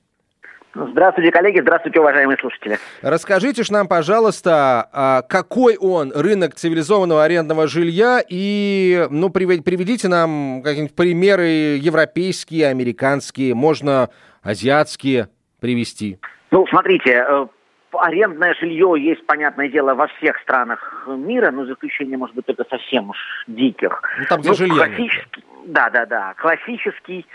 Здравствуйте, 0.75 1.31
коллеги, 1.31 1.61
здравствуйте, 1.61 2.01
уважаемые 2.01 2.37
слушатели. 2.37 2.77
Расскажите 3.01 3.63
ж 3.63 3.69
нам, 3.69 3.87
пожалуйста, 3.87 4.89
а, 4.91 5.21
какой 5.21 5.77
он 5.77 6.11
рынок 6.13 6.55
цивилизованного 6.55 7.23
арендного 7.23 7.67
жилья 7.67 8.21
и, 8.27 9.07
ну, 9.09 9.29
приве- 9.29 9.63
приведите 9.63 10.09
нам 10.09 10.61
какие-нибудь 10.63 10.95
примеры 10.95 11.77
европейские, 11.79 12.67
американские, 12.67 13.55
можно 13.55 14.09
азиатские 14.43 15.29
привести. 15.61 16.19
Ну, 16.51 16.67
смотрите, 16.67 17.25
э, 17.25 17.47
арендное 17.93 18.53
жилье 18.55 18.95
есть, 18.97 19.25
понятное 19.25 19.69
дело, 19.69 19.95
во 19.95 20.07
всех 20.07 20.37
странах 20.41 21.07
мира, 21.07 21.51
но 21.51 21.65
за 21.65 21.73
исключением, 21.73 22.19
может 22.19 22.35
быть, 22.35 22.45
только 22.45 22.65
совсем 22.69 23.11
уж 23.11 23.17
диких. 23.47 24.01
Ну, 24.19 24.25
там, 24.27 24.41
где 24.41 24.53
жилья 24.53 24.87
нет, 24.87 24.97
классический, 24.97 25.43
да, 25.67 25.89
да, 25.89 26.05
да. 26.05 26.33
Классический 26.37 27.25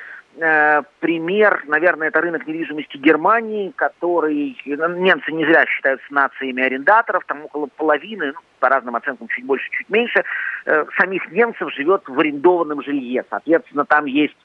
пример, 1.00 1.64
наверное, 1.66 2.08
это 2.08 2.20
рынок 2.20 2.46
недвижимости 2.46 2.96
Германии, 2.96 3.72
который 3.76 4.56
ну, 4.64 4.88
немцы 4.96 5.32
не 5.32 5.44
зря 5.44 5.66
считаются 5.66 6.06
нациями 6.10 6.62
арендаторов, 6.62 7.24
там 7.26 7.44
около 7.44 7.66
половины, 7.66 8.26
ну, 8.26 8.40
по 8.60 8.68
разным 8.68 8.96
оценкам 8.96 9.28
чуть 9.28 9.44
больше, 9.44 9.68
чуть 9.70 9.90
меньше, 9.90 10.24
э, 10.66 10.84
самих 10.98 11.30
немцев 11.32 11.72
живет 11.74 12.02
в 12.06 12.18
арендованном 12.18 12.82
жилье. 12.82 13.24
Соответственно, 13.28 13.84
там 13.84 14.04
есть 14.06 14.36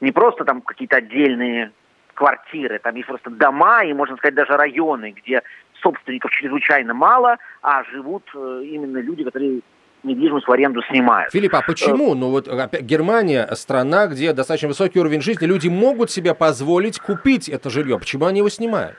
не 0.00 0.12
просто 0.12 0.44
там 0.44 0.62
какие-то 0.62 0.96
отдельные 0.96 1.72
квартиры, 2.14 2.78
там 2.78 2.94
есть 2.94 3.08
просто 3.08 3.30
дома 3.30 3.84
и, 3.84 3.92
можно 3.92 4.16
сказать, 4.16 4.34
даже 4.34 4.56
районы, 4.56 5.14
где 5.16 5.42
собственников 5.82 6.30
чрезвычайно 6.30 6.94
мало, 6.94 7.36
а 7.62 7.84
живут 7.84 8.24
э, 8.34 8.62
именно 8.64 8.98
люди, 8.98 9.24
которые 9.24 9.60
недвижимость 10.04 10.46
в 10.46 10.52
аренду 10.52 10.82
снимают. 10.90 11.32
Филипп, 11.32 11.54
а 11.54 11.62
почему? 11.62 12.14
Ну 12.14 12.30
вот 12.30 12.48
опять, 12.48 12.82
Германия 12.82 13.48
страна, 13.54 14.06
где 14.06 14.32
достаточно 14.32 14.68
высокий 14.68 14.98
уровень 15.00 15.20
жизни, 15.20 15.46
люди 15.46 15.68
могут 15.68 16.10
себе 16.10 16.34
позволить 16.34 16.98
купить 16.98 17.48
это 17.48 17.70
жилье. 17.70 17.98
Почему 17.98 18.26
они 18.26 18.38
его 18.38 18.48
снимают? 18.48 18.96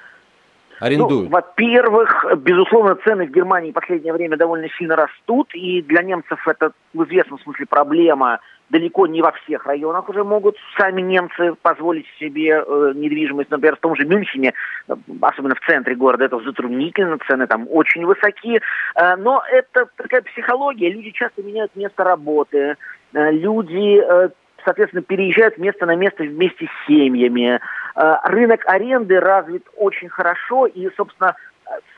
Арендуют. 0.80 1.30
Ну, 1.30 1.30
во-первых, 1.30 2.26
безусловно, 2.38 2.96
цены 2.96 3.28
в 3.28 3.32
Германии 3.32 3.72
в 3.72 3.74
последнее 3.74 4.12
время 4.12 4.36
довольно 4.36 4.68
сильно 4.78 4.96
растут, 4.98 5.54
и 5.54 5.82
для 5.82 6.04
немцев 6.04 6.46
это 6.48 6.72
в 6.94 7.04
известном 7.06 7.40
смысле 7.40 7.66
проблема. 7.66 8.40
Далеко 8.70 9.06
не 9.06 9.22
во 9.22 9.32
всех 9.32 9.66
районах 9.68 10.10
уже 10.10 10.24
могут 10.24 10.58
сами 10.78 11.02
немцы 11.02 11.54
позволить 11.62 12.08
себе 12.20 12.64
э, 12.66 12.94
недвижимость. 12.96 13.52
Например, 13.52 13.76
в 13.76 13.80
том 13.80 13.96
же 13.96 14.06
Мюнхене, 14.06 14.54
э, 14.88 14.96
особенно 15.22 15.54
в 15.54 15.60
центре 15.62 15.96
города, 15.96 16.26
это 16.26 16.40
затруднительно, 16.40 17.20
цены 17.28 17.46
там 17.46 17.68
очень 17.70 18.06
высоки. 18.06 18.62
Э, 18.96 19.16
но 19.18 19.44
это 19.52 19.88
такая 19.96 20.24
психология. 20.24 20.90
Люди 20.90 21.12
часто 21.12 21.44
меняют 21.44 21.76
место 21.76 22.04
работы. 22.04 22.76
Э, 23.14 23.32
люди, 23.32 24.02
э, 24.02 24.30
соответственно, 24.64 25.04
переезжают 25.04 25.56
с 25.56 25.58
места 25.60 25.86
на 25.86 25.96
место 25.96 26.24
вместе 26.24 26.66
с 26.66 26.88
семьями. 26.88 27.60
Э, 27.96 28.16
рынок 28.24 28.62
аренды 28.66 29.20
развит 29.20 29.66
очень 29.78 30.10
хорошо, 30.10 30.66
и, 30.66 30.90
собственно, 30.98 31.36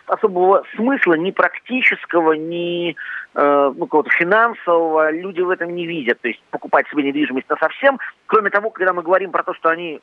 особого 0.07 0.63
смысла 0.75 1.13
ни 1.13 1.31
практического, 1.31 2.33
ни 2.33 2.95
э, 3.35 3.71
ну, 3.75 3.85
какого-то 3.85 4.09
финансового 4.11 5.11
люди 5.11 5.41
в 5.41 5.49
этом 5.49 5.75
не 5.75 5.85
видят. 5.85 6.19
То 6.21 6.29
есть 6.29 6.41
покупать 6.49 6.87
себе 6.89 7.03
недвижимость 7.03 7.49
на 7.49 7.57
совсем. 7.57 7.99
Кроме 8.25 8.49
того, 8.49 8.69
когда 8.69 8.93
мы 8.93 9.03
говорим 9.03 9.31
про 9.31 9.43
то, 9.43 9.53
что 9.53 9.69
они 9.69 10.01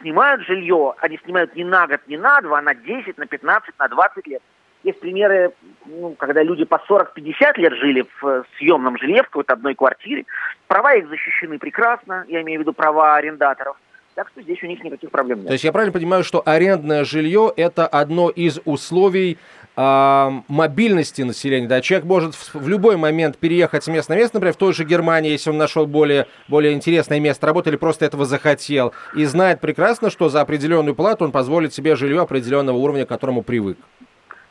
снимают 0.00 0.42
жилье, 0.42 0.94
они 0.98 1.18
снимают 1.24 1.54
не 1.56 1.64
на 1.64 1.86
год, 1.86 2.00
не 2.06 2.16
на 2.16 2.40
два, 2.40 2.58
а 2.58 2.62
на 2.62 2.74
10, 2.74 3.18
на 3.18 3.26
15, 3.26 3.74
на 3.78 3.88
20 3.88 4.26
лет. 4.26 4.42
Есть 4.82 5.00
примеры, 5.00 5.52
ну, 5.84 6.14
когда 6.18 6.42
люди 6.42 6.64
по 6.64 6.80
40-50 6.88 7.12
лет 7.56 7.74
жили 7.74 8.06
в 8.20 8.26
э, 8.26 8.42
съемном 8.56 8.96
жилье, 8.96 9.22
в 9.22 9.26
какой-то 9.26 9.52
одной 9.52 9.74
квартире. 9.74 10.24
Права 10.68 10.94
их 10.94 11.08
защищены 11.08 11.58
прекрасно, 11.58 12.24
я 12.28 12.40
имею 12.40 12.60
в 12.60 12.62
виду 12.62 12.72
права 12.72 13.16
арендаторов. 13.16 13.76
Так 14.20 14.28
что 14.28 14.42
здесь 14.42 14.62
у 14.62 14.66
них 14.66 14.84
никаких 14.84 15.10
проблем 15.10 15.38
нет. 15.38 15.46
То 15.46 15.54
есть 15.54 15.64
я 15.64 15.72
правильно 15.72 15.94
понимаю, 15.94 16.24
что 16.24 16.42
арендное 16.44 17.04
жилье 17.04 17.50
это 17.56 17.86
одно 17.86 18.28
из 18.28 18.60
условий 18.66 19.38
а, 19.76 20.42
мобильности 20.46 21.22
населения. 21.22 21.66
Да, 21.66 21.80
человек 21.80 22.06
может 22.06 22.34
в, 22.34 22.54
в 22.54 22.68
любой 22.68 22.98
момент 22.98 23.38
переехать 23.38 23.82
с 23.82 23.88
места 23.88 24.12
на 24.12 24.18
место, 24.18 24.36
например, 24.36 24.52
в 24.52 24.58
той 24.58 24.74
же 24.74 24.84
Германии, 24.84 25.30
если 25.30 25.48
он 25.48 25.56
нашел 25.56 25.86
более, 25.86 26.26
более 26.48 26.74
интересное 26.74 27.18
место 27.18 27.46
работы 27.46 27.70
или 27.70 27.78
просто 27.78 28.04
этого 28.04 28.26
захотел, 28.26 28.92
и 29.16 29.24
знает 29.24 29.62
прекрасно, 29.62 30.10
что 30.10 30.28
за 30.28 30.42
определенную 30.42 30.94
плату 30.94 31.24
он 31.24 31.32
позволит 31.32 31.72
себе 31.72 31.96
жилье 31.96 32.20
определенного 32.20 32.76
уровня, 32.76 33.06
к 33.06 33.08
которому 33.08 33.40
привык. 33.40 33.78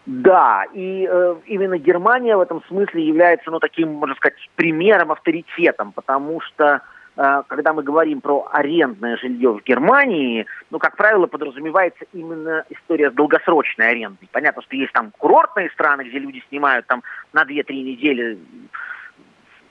Да, 0.07 0.63
и 0.73 1.07
э, 1.07 1.35
именно 1.45 1.77
Германия 1.77 2.35
в 2.35 2.41
этом 2.41 2.63
смысле 2.69 3.05
является, 3.05 3.51
ну, 3.51 3.59
таким, 3.59 3.93
можно 3.93 4.15
сказать, 4.15 4.33
примером, 4.55 5.11
авторитетом, 5.11 5.91
потому 5.91 6.41
что 6.41 6.65
э, 6.65 6.79
когда 7.47 7.73
мы 7.73 7.83
говорим 7.83 8.21
про 8.21 8.47
арендное 8.49 9.17
жилье 9.17 9.51
в 9.51 9.63
Германии, 9.63 10.45
ну, 10.69 10.79
как 10.79 10.95
правило, 10.95 11.27
подразумевается 11.27 12.05
именно 12.13 12.63
история 12.69 13.11
с 13.11 13.13
долгосрочной 13.13 13.89
арендой. 13.89 14.29
Понятно, 14.31 14.61
что 14.61 14.77
есть 14.77 14.93
там 14.93 15.11
курортные 15.17 15.69
страны, 15.71 16.03
где 16.03 16.17
люди 16.17 16.41
снимают 16.47 16.87
там 16.87 17.03
на 17.33 17.43
2-3 17.43 17.73
недели, 17.73 18.39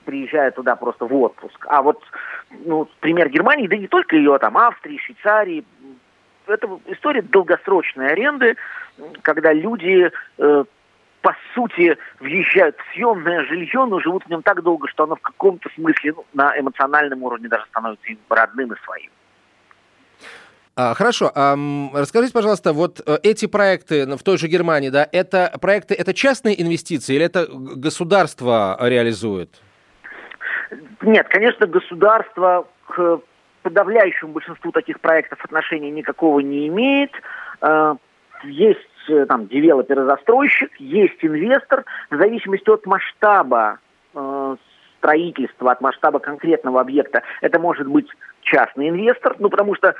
приезжают 0.05 0.55
туда 0.55 0.75
просто 0.75 1.05
в 1.05 1.15
отпуск. 1.15 1.65
А 1.67 1.81
вот, 1.81 2.03
ну, 2.65 2.87
пример 2.99 3.29
Германии, 3.29 3.67
да 3.67 3.77
не 3.77 3.87
только 3.87 4.15
ее, 4.15 4.37
там, 4.37 4.55
Австрии, 4.55 4.99
Швейцарии, 4.99 5.65
это 6.45 6.67
история 6.85 7.23
долгосрочной 7.23 8.11
аренды, 8.11 8.57
когда 9.23 9.53
люди 9.53 10.11
э, 10.37 10.63
по 11.21 11.35
сути, 11.53 11.97
въезжают 12.19 12.77
в 12.77 12.93
съемное 12.93 13.43
жилье, 13.45 13.85
но 13.85 13.99
живут 13.99 14.23
в 14.25 14.29
нем 14.29 14.41
так 14.41 14.63
долго, 14.63 14.87
что 14.87 15.03
оно 15.03 15.15
в 15.15 15.21
каком-то 15.21 15.69
смысле 15.75 16.13
ну, 16.15 16.25
на 16.33 16.57
эмоциональном 16.57 17.23
уровне 17.23 17.47
даже 17.49 17.65
становится 17.65 18.07
им 18.07 18.19
родным 18.29 18.71
и 18.73 18.75
своим. 18.85 19.11
А, 20.75 20.93
хорошо, 20.93 21.29
а, 21.35 21.57
расскажите, 21.93 22.33
пожалуйста, 22.33 22.71
вот 22.71 23.01
э, 23.05 23.17
эти 23.21 23.47
проекты 23.47 24.05
в 24.15 24.23
той 24.23 24.37
же 24.37 24.47
Германии, 24.47 24.89
да, 24.89 25.05
это 25.11 25.53
проекты, 25.61 25.93
это 25.93 26.13
частные 26.13 26.61
инвестиции 26.61 27.15
или 27.15 27.25
это 27.25 27.47
государство 27.49 28.77
реализует? 28.79 29.61
Нет, 31.01 31.27
конечно, 31.27 31.67
государство 31.67 32.65
к 32.87 33.19
подавляющему 33.63 34.31
большинству 34.31 34.71
таких 34.71 35.01
проектов 35.01 35.43
отношения 35.43 35.91
никакого 35.91 36.39
не 36.39 36.67
имеет. 36.69 37.11
Э, 37.61 37.95
э, 39.07 39.25
там 39.25 39.47
девелопер-застройщик, 39.47 40.71
есть 40.79 41.17
инвестор. 41.21 41.85
В 42.09 42.17
зависимости 42.17 42.69
от 42.69 42.85
масштаба 42.85 43.79
э, 44.13 44.55
строительства, 44.99 45.71
от 45.71 45.81
масштаба 45.81 46.19
конкретного 46.19 46.81
объекта, 46.81 47.23
это 47.41 47.59
может 47.59 47.87
быть 47.87 48.07
частный 48.41 48.89
инвестор, 48.89 49.35
ну, 49.39 49.49
потому 49.49 49.75
что, 49.75 49.95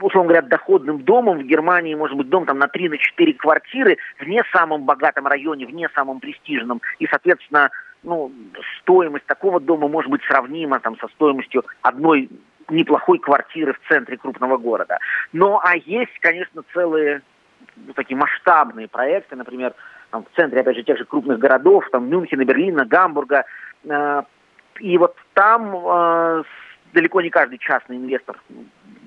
условно 0.00 0.32
говоря, 0.32 0.42
доходным 0.42 1.02
домом 1.02 1.38
в 1.38 1.44
Германии 1.44 1.94
может 1.94 2.16
быть 2.16 2.28
дом 2.28 2.46
там 2.46 2.58
на 2.58 2.66
3-4 2.66 2.98
на 3.26 3.32
квартиры 3.34 3.98
в 4.18 4.26
не 4.26 4.42
самом 4.52 4.84
богатом 4.84 5.26
районе, 5.26 5.66
в 5.66 5.70
не 5.70 5.88
самом 5.90 6.20
престижном, 6.20 6.80
и, 6.98 7.06
соответственно, 7.06 7.70
ну, 8.02 8.32
стоимость 8.80 9.26
такого 9.26 9.60
дома 9.60 9.88
может 9.88 10.10
быть 10.10 10.22
сравнима 10.24 10.78
там, 10.80 10.96
со 10.98 11.08
стоимостью 11.08 11.64
одной 11.82 12.28
неплохой 12.68 13.18
квартиры 13.18 13.74
в 13.74 13.88
центре 13.88 14.16
крупного 14.16 14.56
города. 14.56 14.98
Но 15.32 15.60
а 15.62 15.76
есть, 15.76 16.18
конечно, 16.20 16.62
целые 16.72 17.16
ну, 17.16 17.22
такие 17.94 18.16
масштабные 18.16 18.88
проекты, 18.88 19.36
например, 19.36 19.74
там, 20.10 20.24
в 20.24 20.36
центре, 20.36 20.60
опять 20.60 20.76
же, 20.76 20.84
тех 20.84 20.98
же 20.98 21.04
крупных 21.04 21.38
городов, 21.38 21.88
там, 21.90 22.08
Мюнхена, 22.08 22.44
Берлина, 22.44 22.84
Гамбурга. 22.84 23.44
Э, 23.84 24.22
и 24.80 24.98
вот 24.98 25.16
там 25.34 25.74
э, 25.74 26.42
далеко 26.92 27.20
не 27.20 27.30
каждый 27.30 27.58
частный 27.58 27.96
инвестор 27.96 28.40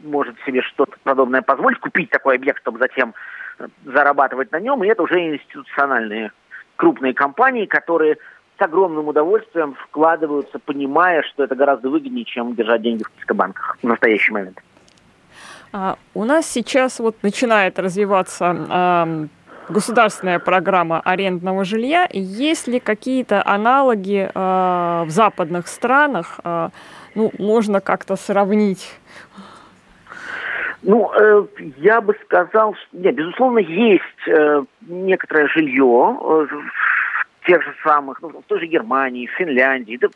может 0.04 0.36
себе 0.46 0.62
что-то 0.62 0.98
подобное 1.04 1.42
позволить, 1.42 1.80
купить 1.80 2.10
такой 2.10 2.36
объект, 2.36 2.62
чтобы 2.62 2.80
затем 2.80 3.14
э, 3.60 3.68
зарабатывать 3.86 4.52
на 4.52 4.60
нем. 4.60 4.84
И 4.84 4.88
это 4.88 5.04
уже 5.04 5.20
институциональные 5.20 6.32
крупные 6.76 7.14
компании, 7.14 7.66
которые 7.66 8.18
с 8.58 8.62
огромным 8.62 9.08
удовольствием 9.08 9.76
вкладываются, 9.76 10.60
понимая, 10.60 11.22
что 11.24 11.44
это 11.44 11.56
гораздо 11.56 11.90
выгоднее, 11.90 12.26
чем 12.26 12.56
держать 12.56 12.82
деньги 12.82 13.04
в 13.04 13.34
банках 13.34 13.78
в 13.82 13.88
настоящий 13.88 14.32
момент. 14.32 14.62
А, 15.74 15.98
у 16.14 16.24
нас 16.24 16.50
сейчас 16.50 17.00
вот 17.00 17.16
начинает 17.24 17.80
развиваться 17.80 19.30
государственная 19.70 20.40
программа 20.40 21.02
арендного 21.02 21.66
жилья. 21.66 22.08
Есть 22.12 22.68
ли 22.68 22.80
какие-то 22.80 23.46
аналоги 23.46 24.30
а, 24.34 25.04
в 25.04 25.10
западных 25.10 25.68
странах? 25.68 26.40
А, 26.44 26.70
ну, 27.16 27.32
можно 27.38 27.82
как-то 27.82 28.16
сравнить? 28.16 28.98
Ну, 30.84 31.12
э, 31.14 31.46
я 31.78 32.02
бы 32.02 32.16
сказал, 32.24 32.76
что, 32.76 32.98
нет, 32.98 33.16
безусловно, 33.16 33.60
есть 33.60 34.04
э, 34.28 34.64
некоторое 34.82 35.48
жилье 35.48 36.18
э, 36.22 36.48
в 37.42 37.48
тех 37.48 37.64
же 37.64 37.74
самых, 37.84 38.22
ну, 38.22 38.30
в 38.30 38.44
той 38.44 38.60
же 38.60 38.68
Германии, 38.68 39.26
Финляндии, 39.38 39.98
да, 40.00 40.08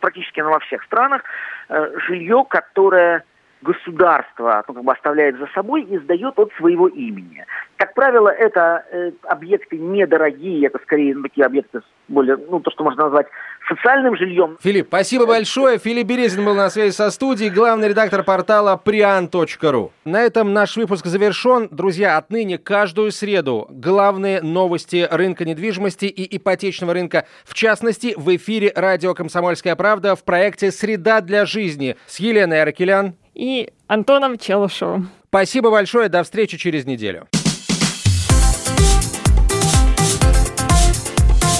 практически 0.00 0.40
ну, 0.40 0.50
во 0.50 0.60
всех 0.60 0.82
странах, 0.84 1.22
э, 1.68 1.92
жилье, 2.08 2.44
которое 2.48 3.24
государство 3.62 4.64
ну, 4.68 4.74
как 4.74 4.84
бы 4.84 4.92
оставляет 4.92 5.38
за 5.38 5.46
собой 5.54 5.82
и 5.82 5.98
сдает 5.98 6.38
от 6.38 6.52
своего 6.54 6.88
имени. 6.88 7.44
Как 7.76 7.94
правило, 7.94 8.28
это 8.28 8.84
э, 8.90 9.12
объекты 9.24 9.78
недорогие, 9.78 10.66
это 10.66 10.78
скорее 10.82 11.14
ну, 11.14 11.22
такие 11.22 11.46
объекты 11.46 11.80
более, 12.08 12.36
ну, 12.36 12.60
то, 12.60 12.70
что 12.70 12.84
можно 12.84 13.04
назвать 13.04 13.26
социальным 13.68 14.16
жильем. 14.16 14.58
Филипп, 14.60 14.88
спасибо 14.88 15.26
большое. 15.26 15.78
Филипп 15.78 16.06
Березин 16.06 16.44
был 16.44 16.54
на 16.54 16.68
связи 16.70 16.92
со 16.92 17.10
студией, 17.10 17.50
главный 17.50 17.88
редактор 17.88 18.22
портала 18.22 18.80
prian.ru. 18.84 19.90
На 20.04 20.20
этом 20.20 20.52
наш 20.52 20.76
выпуск 20.76 21.06
завершен. 21.06 21.68
Друзья, 21.70 22.18
отныне 22.18 22.58
каждую 22.58 23.12
среду 23.12 23.66
главные 23.70 24.42
новости 24.42 25.06
рынка 25.10 25.44
недвижимости 25.44 26.06
и 26.06 26.36
ипотечного 26.36 26.92
рынка, 26.92 27.26
в 27.44 27.54
частности, 27.54 28.14
в 28.16 28.34
эфире 28.36 28.72
радио 28.74 29.14
«Комсомольская 29.14 29.76
правда» 29.76 30.16
в 30.16 30.24
проекте 30.24 30.70
«Среда 30.70 31.20
для 31.20 31.46
жизни» 31.46 31.96
с 32.06 32.18
Еленой 32.18 32.62
Аракелян 32.62 33.14
и 33.34 33.70
Антоном 33.86 34.38
Челышевым. 34.38 35.10
Спасибо 35.28 35.70
большое, 35.70 36.08
до 36.08 36.22
встречи 36.22 36.58
через 36.58 36.86
неделю. 36.86 37.28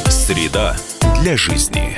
Среда 0.08 0.76
для 1.20 1.36
жизни. 1.36 1.96